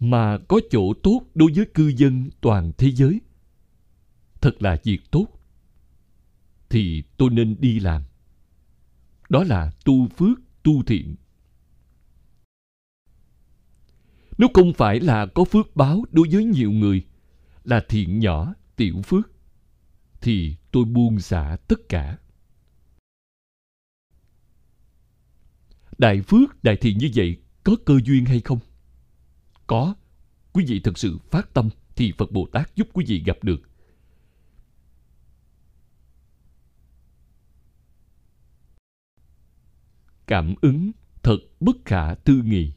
[0.00, 3.20] mà có chỗ tốt đối với cư dân toàn thế giới
[4.40, 5.26] thật là việc tốt,
[6.68, 8.02] thì tôi nên đi làm.
[9.28, 11.16] Đó là tu phước, tu thiện.
[14.38, 17.06] Nếu không phải là có phước báo đối với nhiều người,
[17.64, 19.30] là thiện nhỏ, tiểu phước,
[20.20, 22.18] thì tôi buông xả tất cả.
[25.98, 28.58] Đại phước, đại thiện như vậy có cơ duyên hay không?
[29.66, 29.94] Có.
[30.52, 33.69] Quý vị thực sự phát tâm thì phật bồ tát giúp quý vị gặp được.
[40.30, 40.90] Cảm ứng
[41.22, 42.72] thật bất khả tư nghị.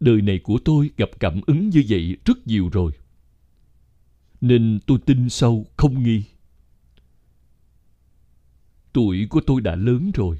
[0.00, 2.92] Đời này của tôi gặp cảm ứng như vậy rất nhiều rồi,
[4.40, 6.24] nên tôi tin sâu không nghi.
[8.92, 10.38] Tuổi của tôi đã lớn rồi.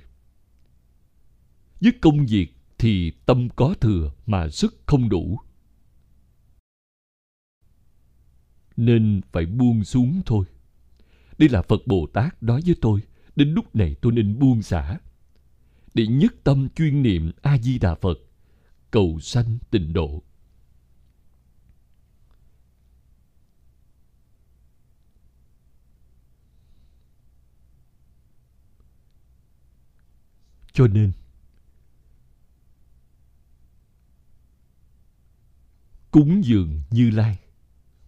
[1.80, 5.38] Với công việc thì tâm có thừa mà sức không đủ.
[8.76, 10.46] Nên phải buông xuống thôi.
[11.38, 13.00] Đây là phật bồ tát nói với tôi
[13.38, 14.98] đến lúc này tôi nên buông xả.
[15.94, 18.18] Để nhất tâm chuyên niệm a di đà phật
[18.90, 20.22] cầu sanh tịnh độ.
[30.72, 31.12] Cho nên
[36.10, 37.38] cúng dường Như Lai.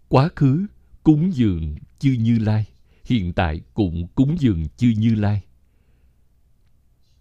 [0.09, 0.67] Quá khứ
[1.03, 2.67] cúng dường chư Như Lai,
[3.11, 5.43] hiện tại cũng cúng dường chư Như Lai.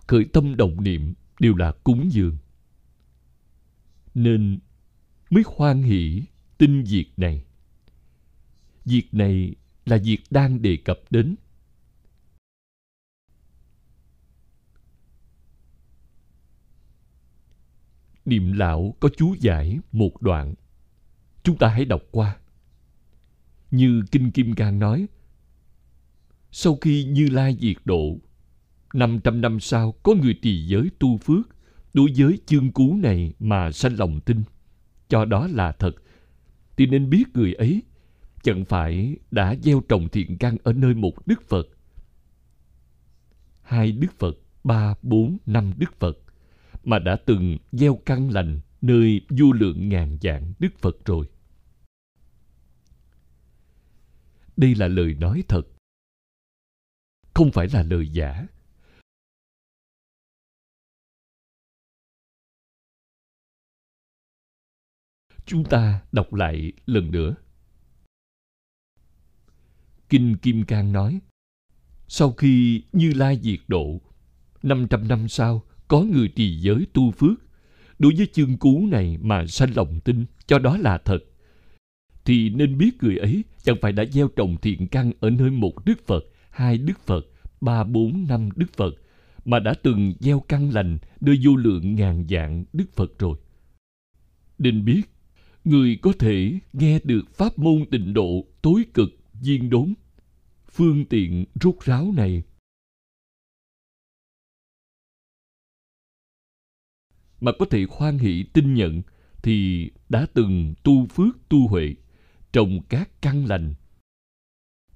[0.08, 2.38] Khởi tâm động niệm đều là cúng dường.
[4.16, 4.60] Nên
[5.30, 6.24] mới hoan hỷ
[6.58, 7.46] tin việc này.
[8.86, 11.36] Việc này là việc đang đề cập đến.
[18.26, 20.54] Niệm lão có chú giải một đoạn.
[21.44, 22.38] Chúng ta hãy đọc qua.
[23.72, 25.08] Như Kinh Kim Cang nói,
[26.52, 28.18] sau khi Như Lai diệt độ,
[28.94, 31.50] 500 năm sau có người trì giới tu phước,
[31.94, 34.44] đối với chương cú này mà sanh lòng tin,
[35.08, 35.96] cho đó là thật,
[36.78, 37.84] thì nên biết người ấy
[38.44, 41.68] chẳng phải đã gieo trồng thiện căn ở nơi một Đức Phật,
[43.62, 46.18] hai Đức Phật, ba, bốn, năm Đức Phật,
[46.84, 51.26] mà đã từng gieo căn lành nơi vô lượng ngàn dạng Đức Phật rồi.
[54.58, 55.68] Đây là lời nói thật,
[57.40, 58.46] không phải là lời giả.
[65.46, 67.36] Chúng ta đọc lại lần nữa.
[70.10, 71.20] Kinh Kim Cang nói,
[72.08, 74.02] sau khi Như Lai diệt độ,
[74.64, 77.40] 500 năm sau, có người trì giới tu phước,
[78.00, 81.20] đối với chương cú này mà sanh lòng tin, cho đó là thật,
[82.26, 85.86] thì nên biết người ấy chẳng phải đã gieo trồng thiện căn ở nơi một
[85.86, 86.24] Đức Phật,
[86.60, 87.26] hai Đức Phật,
[87.62, 88.92] ba, bốn, năm Đức Phật,
[89.46, 93.38] mà đã từng gieo căn lành nơi vô lượng ngàn dạng Đức Phật rồi.
[94.58, 95.02] Nên biết,
[95.64, 99.94] người có thể nghe được pháp môn tịnh độ tối cực viên đốn,
[100.72, 102.44] phương tiện rút ráo này
[107.42, 109.02] mà có thể khoan hỷ tin nhận
[109.44, 111.96] thì đã từng tu phước tu huệ
[112.52, 113.74] trồng các căn lành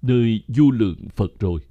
[0.03, 1.61] nơi du lượng Phật rồi.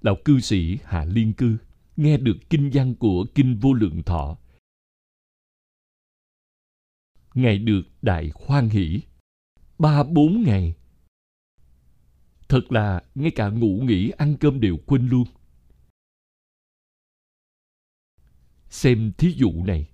[0.00, 1.56] Lão cư sĩ Hạ Liên Cư
[1.96, 4.38] nghe được kinh văn của Kinh Vô Lượng Thọ.
[7.34, 9.00] Ngài được đại khoan hỷ.
[9.78, 10.74] Ba bốn ngày.
[12.48, 15.24] Thật là ngay cả ngủ nghỉ, ăn cơm đều quên luôn.
[18.68, 19.89] Xem thí dụ này.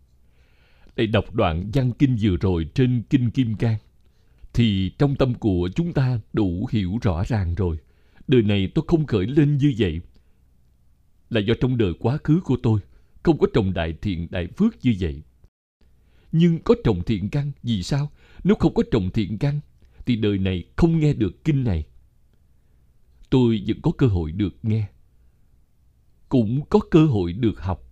[0.96, 3.78] Để đọc đoạn văn kinh vừa rồi trên Kinh Kim Cang.
[4.52, 7.76] Thì trong tâm của chúng ta đủ hiểu rõ ràng rồi.
[8.28, 10.00] Đời này tôi không khởi lên như vậy.
[11.30, 12.80] Là do trong đời quá khứ của tôi
[13.22, 15.22] không có trồng đại thiện đại phước như vậy.
[16.32, 18.10] Nhưng có trồng thiện căn, vì sao?
[18.44, 19.60] Nếu không có trồng thiện căn,
[20.06, 21.84] thì đời này không nghe được kinh này.
[23.30, 24.88] Tôi vẫn có cơ hội được nghe.
[26.28, 27.82] Cũng có cơ hội được học.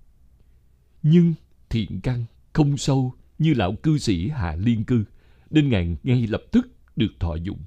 [1.03, 1.35] Nhưng
[1.69, 2.25] thiện căn
[2.55, 5.05] không sâu như lão cư sĩ Hạ Liên Cư,
[5.51, 7.63] nên Ngài ngay lập tức được thọ dụng.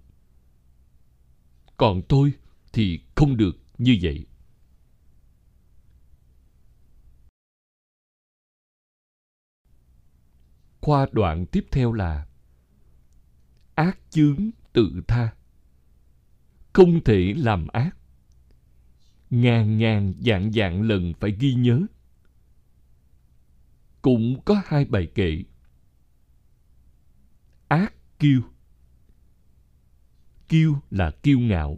[1.77, 2.33] Còn tôi
[2.73, 4.25] thì không được như vậy.
[10.81, 12.27] Khoa đoạn tiếp theo là
[13.75, 15.33] Ác chướng tự tha
[16.73, 17.97] Không thể làm ác
[19.29, 21.81] Ngàn ngàn dạng dạng lần phải ghi nhớ
[24.07, 25.43] cũng có hai bài kệ.
[27.67, 28.41] Ác kiêu.
[30.47, 31.77] Kiêu là kiêu ngạo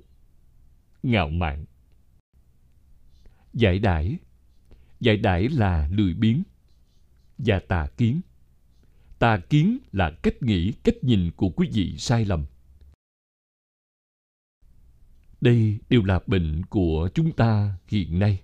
[1.04, 1.66] Ngạo mạn.
[3.54, 4.18] Giải đãi.
[5.00, 6.44] Giải đãi là lười biếng
[7.38, 8.22] Và tà kiến.
[9.20, 12.46] Tà kiến là cách nghĩ, cách nhìn của quý vị sai lầm.
[15.42, 18.42] Đây đều là bệnh của chúng ta hiện nay.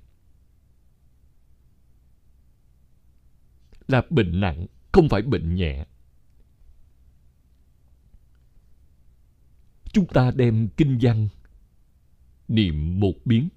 [3.88, 5.86] Là bệnh nặng, không phải bệnh nhẹ.
[9.94, 11.28] Chúng ta đem kinh văn
[12.48, 13.50] niệm một biến.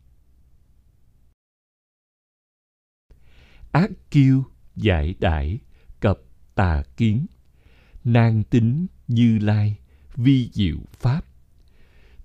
[3.73, 4.45] Ác kiêu
[4.77, 5.59] giải đãi
[6.59, 7.27] tà kiến,
[8.05, 9.77] nan tính như lai,
[10.17, 11.25] vi diệu pháp.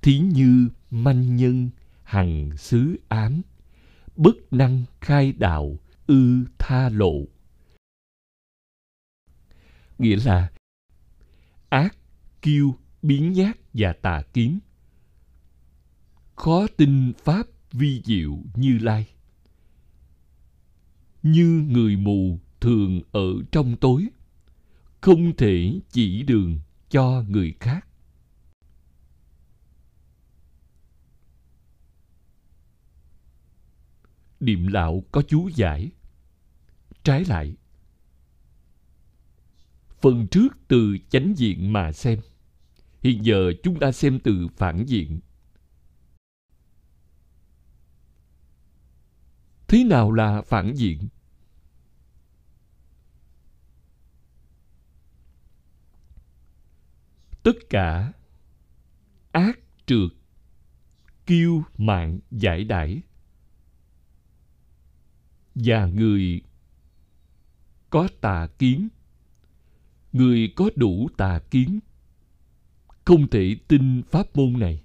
[0.01, 1.69] Thí như manh nhân,
[2.03, 3.41] hằng xứ ám,
[4.15, 7.13] bất năng khai đạo, ư tha lộ
[9.97, 10.51] nghĩa là
[11.69, 11.97] ác
[12.41, 14.59] kiêu biến nhát và tà kiến.
[16.35, 19.07] Khó tin pháp vi diệu như lai.
[21.23, 24.07] Như người mù thường ở trong tối
[25.01, 27.87] không thể chỉ đường cho người khác.
[34.39, 35.91] Điệm lão có chú giải.
[37.03, 37.55] Trái lại,
[40.03, 42.19] Phần trước từ chánh diện mà xem.
[43.01, 45.19] Hiện giờ chúng ta xem từ phản diện.
[49.67, 51.07] Thế nào là phản diện?
[57.43, 58.13] Tất cả
[59.31, 60.09] ác trượt,
[61.25, 63.01] kiêu mạng giải đãi
[65.55, 66.41] và người
[67.89, 68.89] có tà kiến
[70.13, 71.79] người có đủ tà kiến,
[73.05, 74.83] không thể tin pháp môn này.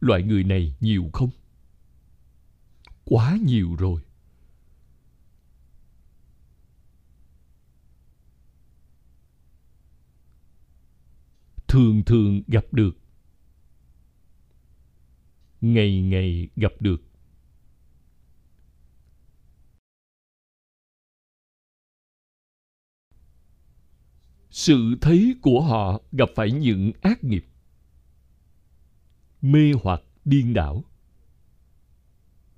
[0.00, 1.30] Loại người này nhiều không?
[3.04, 4.00] Quá nhiều rồi.
[11.68, 12.96] Thường thường gặp được.
[15.60, 17.09] Ngày ngày gặp được.
[24.50, 27.46] Sự thấy của họ gặp phải những ác nghiệp.
[29.42, 30.84] Mê hoặc điên đảo.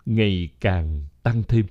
[0.06, 1.66] Ngày càng tăng thêm.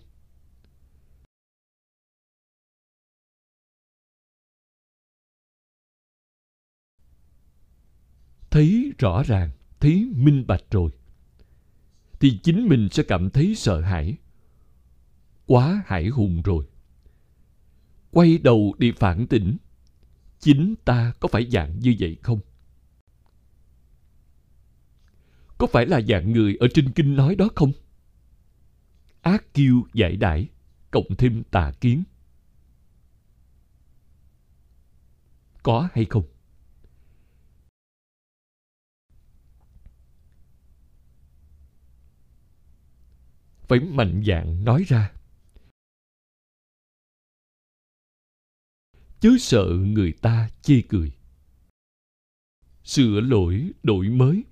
[8.51, 10.91] Thấy rõ ràng, thấy minh bạch rồi,
[12.19, 14.17] thì chính mình sẽ cảm thấy sợ hãi,
[15.45, 16.65] quá hải hùng rồi.
[18.11, 19.57] Quay đầu đi phản tỉnh
[20.41, 22.39] chính ta có phải dạng như vậy không?
[25.57, 27.71] Có phải là dạng người ở trên kinh nói đó không?
[29.21, 30.47] Ác kiêu giải đãi,
[30.91, 32.03] cộng thêm tà kiến.
[35.63, 36.23] Có hay không?
[43.67, 45.11] Phải mạnh dạn nói ra.
[49.21, 51.11] Chớ sợ người ta chê cười.
[52.83, 54.43] Sửa lỗi đổi mới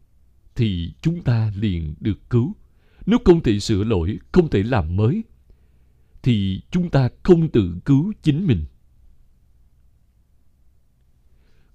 [0.56, 2.56] thì chúng ta liền được cứu.
[3.06, 5.24] Nếu không thể sửa lỗi, không thể làm mới,
[6.22, 8.66] thì chúng ta không tự cứu chính mình.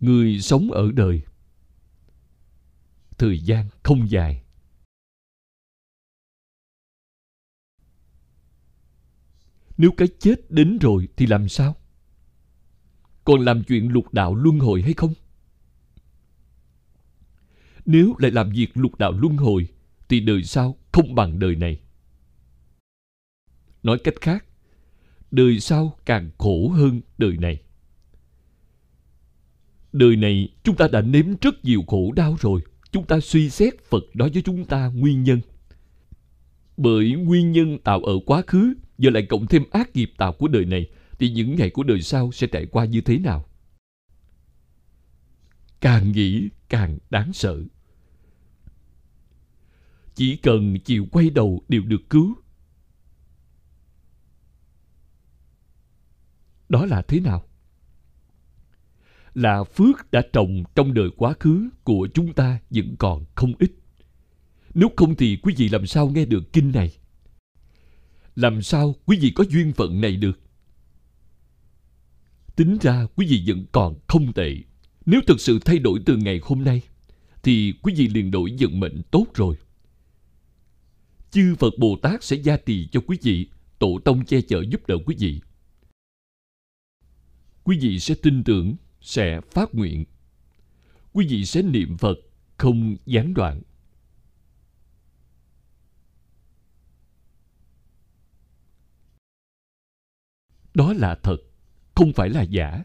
[0.01, 1.23] Người sống ở đời,
[3.19, 4.43] thời gian không dài.
[9.77, 11.77] Nếu cái chết đến rồi thì làm sao?
[13.25, 15.15] Còn làm chuyện lục đạo luân hồi hay không?
[17.87, 19.69] Nếu lại làm việc lục đạo luân hồi,
[20.09, 21.81] thì đời sau không bằng đời này.
[23.83, 24.45] Nói cách khác,
[25.31, 27.61] đời sau càng khổ hơn đời này.
[29.93, 32.61] Đời này chúng ta đã nếm rất nhiều khổ đau rồi.
[32.93, 35.41] Chúng ta suy xét Phật nói với chúng ta nguyên nhân.
[36.77, 40.49] Bởi nguyên nhân tạo ở quá khứ, giờ lại cộng thêm ác nghiệp tạo của
[40.49, 40.89] đời này,
[41.19, 43.47] thì những ngày của đời sau sẽ trải qua như thế nào?
[45.81, 47.63] Càng nghĩ càng đáng sợ.
[50.15, 52.35] Chỉ cần chịu quay đầu đều được cứu.
[56.69, 57.45] Đó là thế nào?
[59.35, 63.71] Là phước đã trồng trong đời quá khứ của chúng ta vẫn còn không ít.
[64.75, 66.93] Nếu không thì quý vị làm sao nghe được kinh này?
[68.37, 70.41] Làm sao quý vị có duyên phận này được?
[72.57, 74.55] Tính ra quý vị vẫn còn không tệ.
[75.07, 76.83] Nếu thực sự thay đổi từ ngày hôm nay,
[77.43, 79.57] thì quý vị liền đổi vận mệnh tốt rồi.
[81.31, 84.87] Chư Phật Bồ Tát sẽ gia trì cho quý vị, tổ tông che chở giúp
[84.87, 85.41] đỡ quý vị.
[87.65, 90.05] Quý vị sẽ tin tưởng, sẽ phát nguyện.
[91.13, 92.19] Quý vị sẽ niệm Phật,
[92.57, 93.63] không gián đoạn.
[100.75, 101.37] Đó là thật
[101.95, 102.85] không phải là giả.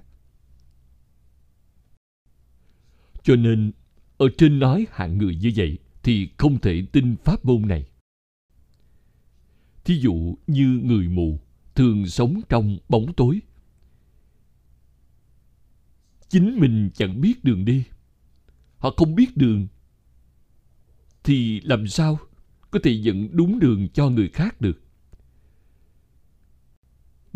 [3.24, 3.72] Cho nên,
[4.18, 7.90] ở trên nói hạng người như vậy thì không thể tin pháp môn này.
[9.84, 11.40] Thí dụ như người mù
[11.76, 13.40] thường sống trong bóng tối.
[16.30, 17.84] Chính mình chẳng biết đường đi.
[18.78, 19.68] Họ không biết đường.
[21.24, 22.20] Thì làm sao
[22.72, 24.82] có thể dẫn đúng đường cho người khác được?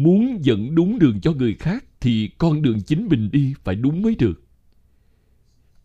[0.04, 4.02] Muốn dẫn đúng đường cho người khác thì con đường chính mình đi phải đúng
[4.02, 4.44] mới được.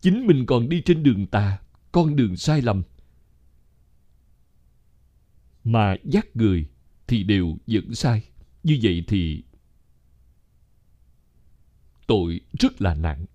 [0.01, 1.59] Chính mình còn đi trên đường tà,
[1.91, 2.83] con đường sai lầm.
[5.63, 6.65] Mà dắt người
[7.07, 8.23] thì đều dẫn sai.
[8.63, 9.43] Như vậy thì
[12.07, 13.25] tội rất là nặng.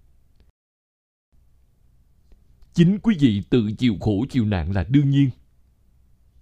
[2.75, 5.31] Chính quý vị tự chịu khổ chịu nạn là đương nhiên.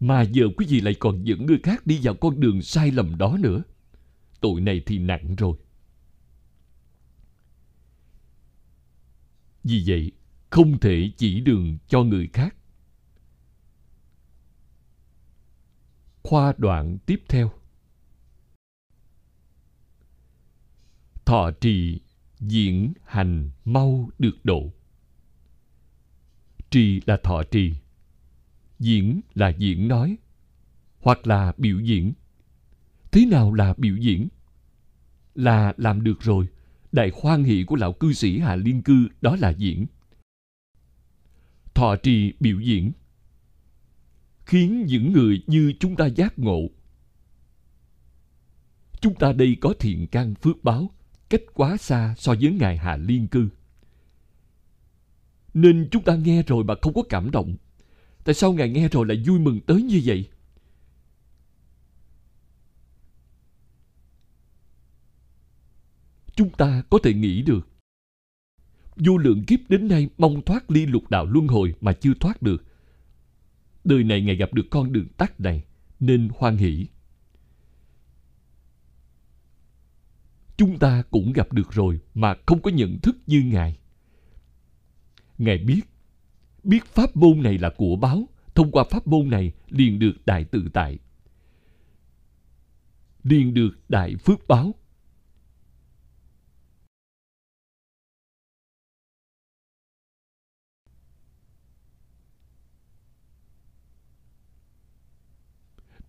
[0.01, 3.19] Mà giờ quý vị lại còn dẫn người khác đi vào con đường sai lầm
[3.19, 3.63] đó nữa
[4.43, 5.57] tội này thì nặng rồi.
[9.65, 10.13] Vì vậy,
[10.51, 12.57] không thể chỉ đường cho người khác.
[16.23, 17.53] Khoa đoạn tiếp theo
[21.25, 22.01] Thọ trì
[22.41, 24.73] diễn hành mau được độ.
[26.71, 27.75] Trì là thọ trì,
[28.79, 30.17] diễn là diễn nói,
[31.01, 32.13] hoặc là biểu diễn.
[33.13, 34.29] Thế nào là biểu diễn?
[35.35, 36.47] Là làm được rồi.
[36.93, 39.87] Đại khoan hỷ của lão cư sĩ Hà Liên Cư đó là diễn.
[41.75, 42.93] Thọ trì biểu diễn
[44.47, 46.69] khiến những người như chúng ta giác ngộ.
[49.01, 50.91] Chúng ta đây có thiện căn phước báo,
[51.31, 53.49] cách quá xa so với Ngài Hà Liên Cư.
[55.55, 57.57] Nên chúng ta nghe rồi mà không có cảm động.
[58.25, 60.29] Tại sao Ngài nghe rồi lại vui mừng tới như vậy?
[66.43, 67.69] Chúng ta có thể nghĩ được.
[68.97, 72.43] Vô lượng kiếp đến nay mong thoát ly lục đạo luân hồi mà chưa thoát
[72.43, 72.65] được.
[73.85, 75.65] Đời này Ngài gặp được con đường tắt này
[76.01, 76.87] nên hoan hỷ.
[80.57, 83.79] chúng ta cũng gặp được rồi mà không có nhận thức như Ngài.
[85.39, 85.81] Ngài biết,
[86.65, 90.45] biết pháp môn này là của báo, thông qua pháp môn này liền được đại
[90.45, 90.99] tự tại.
[93.23, 94.75] Liền được đại phước báo.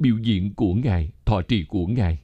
[0.04, 2.20] Biểu diễn của Ngài, thọ trì của Ngài.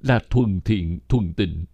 [0.00, 1.64] Là thuần thiện thuần tịnh.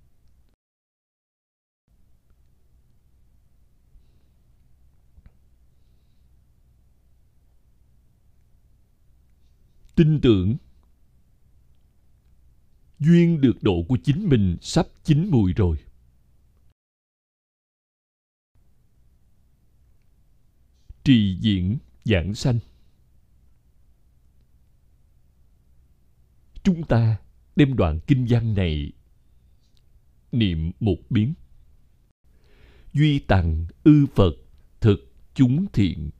[9.97, 10.57] Tin tưởng.
[12.99, 15.77] Duyên được độ của chính mình sắp chín mùi rồi.
[21.05, 22.59] Trì diễn giảng sanh.
[26.63, 27.17] Chúng ta
[27.57, 28.93] đem đoạn kinh văn này
[30.33, 31.35] niệm một biến.
[32.93, 34.35] Duy tằng ư phật
[34.81, 36.11] thực chúng thiện,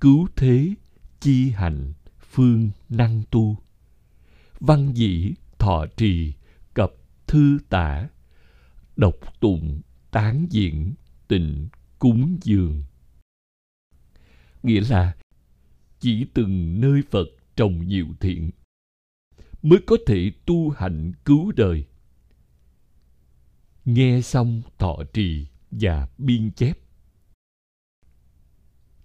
[0.00, 0.74] cứu thế
[1.20, 3.56] chi hành phương năng tu.
[4.60, 6.32] Văn dĩ thọ trì
[6.74, 6.92] cập
[7.26, 8.08] thư tả,
[8.96, 9.80] độc tụng
[10.10, 10.94] tán diễn
[11.28, 11.68] tình
[11.98, 12.82] cúng dường.
[14.62, 15.16] Nghĩa là
[16.00, 17.26] chỉ từng nơi phật
[17.56, 18.50] trồng nhiều thiện
[19.62, 21.84] mới có thể tu hạnh cứu đời.
[23.84, 26.78] Nghe xong thọ trì và biên chép.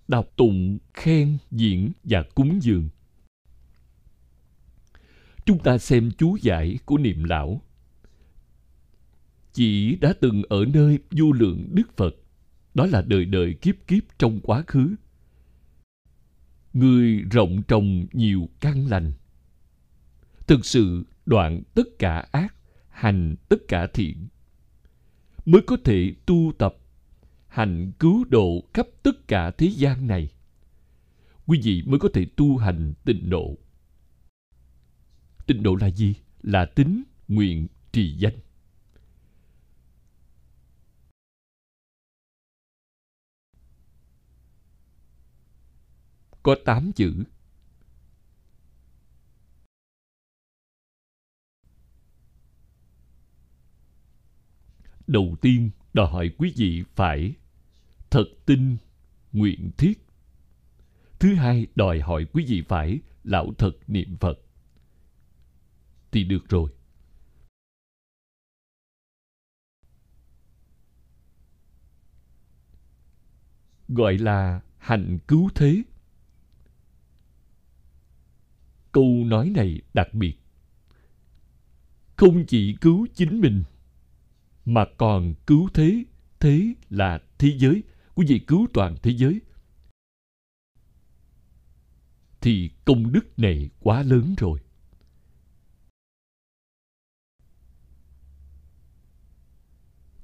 [0.07, 2.89] Đọc tụng, khen, diễn và cúng dường.
[5.45, 7.61] Chúng ta xem chú giải của niệm lão.
[9.53, 12.15] Chỉ đã từng ở nơi vô lượng Đức Phật,
[12.73, 14.95] đó là đời đời kiếp kiếp trong quá khứ.
[16.73, 19.13] Người rộng trồng nhiều căn lành
[20.47, 22.55] thực sự đoạn tất cả ác,
[22.89, 24.27] hành tất cả thiện,
[25.45, 26.75] mới có thể tu tập,
[27.47, 30.29] hành cứu độ khắp tất cả thế gian này.
[31.45, 33.57] Quý vị mới có thể tu hành tịnh độ.
[35.47, 36.15] Tịnh độ là gì?
[36.41, 38.33] Là tính nguyện trì danh.
[46.43, 47.23] Có tám chữ.
[55.07, 57.33] Đầu tiên đòi hỏi quý vị phải
[58.09, 58.77] thật tin
[59.33, 60.07] nguyện thiết.
[61.19, 64.39] Thứ hai đòi hỏi quý vị phải lão thật niệm phật.
[66.11, 66.69] Thì được rồi.
[73.87, 75.83] Gọi là hành cứu thế.
[78.91, 80.35] Câu nói này đặc biệt.
[82.15, 83.63] Không chỉ cứu chính mình
[84.67, 86.03] mà còn cứu thế
[86.39, 87.83] thế là thế giới.
[88.15, 89.41] Quý vị cứu toàn thế giới.
[92.41, 94.59] Thì công đức này quá lớn rồi.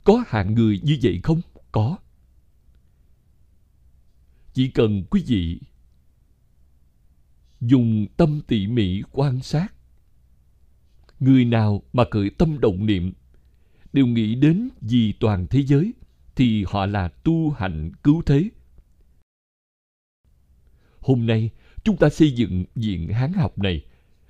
[0.04, 1.41] Có hạng người như vậy không?
[1.72, 1.98] Có.
[4.54, 5.60] Chỉ cần quý vị
[7.62, 9.74] dùng tâm tỉ mỉ quan sát,
[11.20, 13.14] người nào mà khởi tâm động niệm
[13.94, 15.94] đều nghĩ đến vì toàn thế giới
[16.36, 18.50] thì họ là tu hành cứu thế.
[21.00, 21.50] Hôm nay,
[21.84, 23.86] chúng ta xây dựng viện Hán học này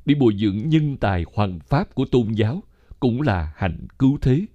[0.05, 2.63] để bồi dưỡng nhân tài hoàng pháp của tôn giáo
[2.99, 4.45] cũng là hạnh cứu thế.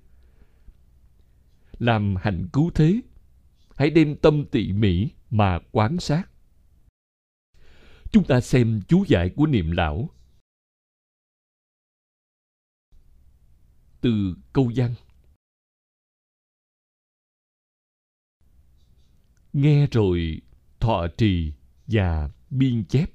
[1.79, 3.01] Làm hạnh cứu thế,
[3.77, 6.23] hãy đem tâm tỉ mỉ mà quán sát.
[8.13, 10.11] Chúng ta xem chú giải của niệm lão.
[14.01, 14.95] Từ câu văn.
[19.53, 20.41] Nghe rồi,
[20.81, 21.53] thọ trì
[21.87, 23.11] và biên chép.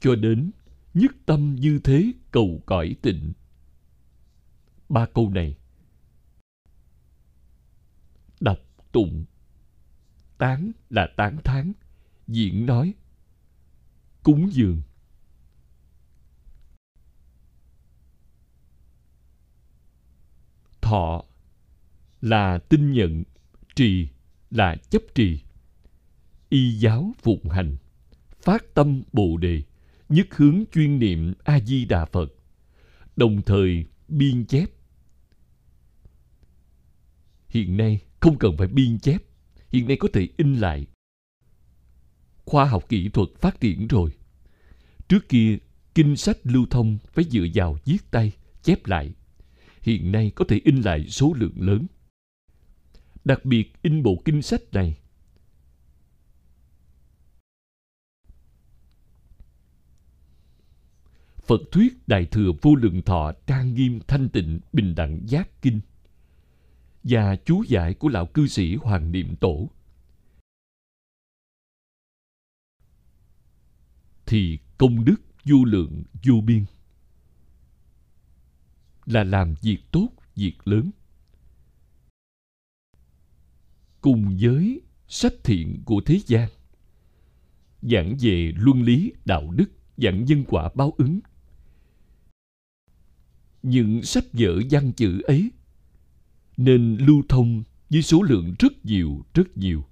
[0.00, 0.50] Cho đến
[0.94, 3.32] nhất tâm như thế cầu cõi tịnh.
[4.88, 5.56] Ba câu này.
[8.40, 8.58] Đọc
[8.92, 9.24] tụng.
[10.38, 11.72] Tán là tán thán.
[12.26, 12.94] Diễn nói.
[14.22, 14.82] Cúng dường.
[20.88, 21.24] Thọ
[22.20, 23.24] là tin nhận,
[23.76, 24.08] trì
[24.50, 25.40] là chấp trì.
[26.48, 27.76] Y giáo phụng hành,
[28.40, 29.62] phát tâm bồ đề,
[30.08, 32.34] nhất hướng chuyên niệm a di đà phật,
[33.16, 34.70] đồng thời biên chép.
[37.48, 39.22] Hiện nay không cần phải biên chép,
[39.68, 40.86] hiện nay có thể in lại.
[42.44, 44.10] Khoa học kỹ thuật phát triển rồi.
[45.08, 45.58] Trước kia,
[45.94, 48.32] kinh sách lưu thông phải dựa vào viết tay,
[48.62, 49.12] chép lại
[49.88, 51.86] hiện nay có thể in lại số lượng lớn.
[53.24, 54.98] Đặc biệt in bộ kinh sách này.
[61.36, 65.80] Phật thuyết Đại Thừa Vô Lượng Thọ trang nghiêm thanh tịnh bình đẳng giác kinh
[67.02, 69.70] và chú giải của lão cư sĩ Hoàng Niệm Tổ.
[74.26, 76.64] Thì công đức vô lượng vô biên
[79.08, 80.90] là làm việc tốt, việc lớn.
[84.00, 86.48] Cùng với sách thiện của thế gian,
[87.82, 91.20] giảng về luân lý, đạo đức, giảng nhân quả báo ứng.
[93.62, 95.50] Những sách vở văn chữ ấy
[96.56, 99.84] nên lưu thông với số lượng rất nhiều rất nhiều.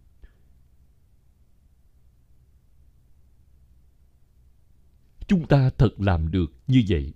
[5.29, 7.13] Chúng ta thật làm được như vậy.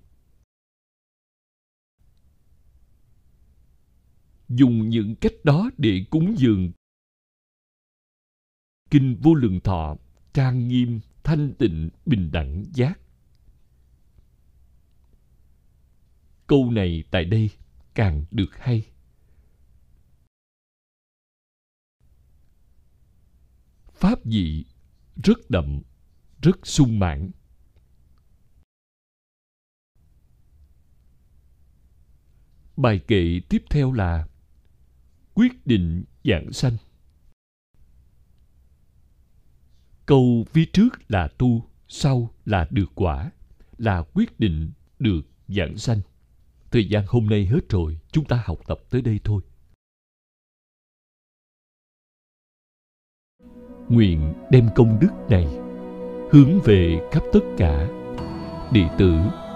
[4.50, 6.72] Dùng những cách đó để cúng dường.
[8.90, 9.96] Kinh vô lượng thọ,
[10.32, 13.00] trang nghiêm, thanh tịnh, bình đẳng giác.
[16.46, 17.50] Câu này tại đây
[17.94, 18.86] càng được hay.
[23.92, 24.64] Pháp dị
[25.24, 25.82] rất đậm,
[26.42, 27.30] rất sung mãn.
[32.76, 34.26] Bài kệ tiếp theo là
[35.34, 36.76] quyết định dạng sanh.
[40.06, 43.30] Câu phía trước là tu, sau là được quả,
[43.78, 46.00] là quyết định được dạng sanh.
[46.70, 49.42] Thời gian hôm nay hết rồi, chúng ta học tập tới đây thôi.
[53.88, 55.44] Nguyện đem công đức này
[56.32, 57.88] hướng về khắp tất cả
[58.72, 59.14] đệ tử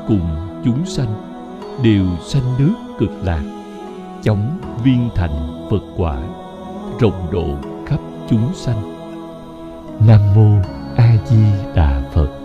[0.09, 1.35] cùng chúng sanh
[1.85, 3.64] đều sanh nước cực lạc
[4.25, 6.19] chóng viên thành phật quả,
[7.01, 7.47] rộng độ
[7.87, 8.97] khắp chúng sanh.
[10.07, 10.63] Nam mô
[10.97, 11.45] a di
[11.75, 12.44] đà phật.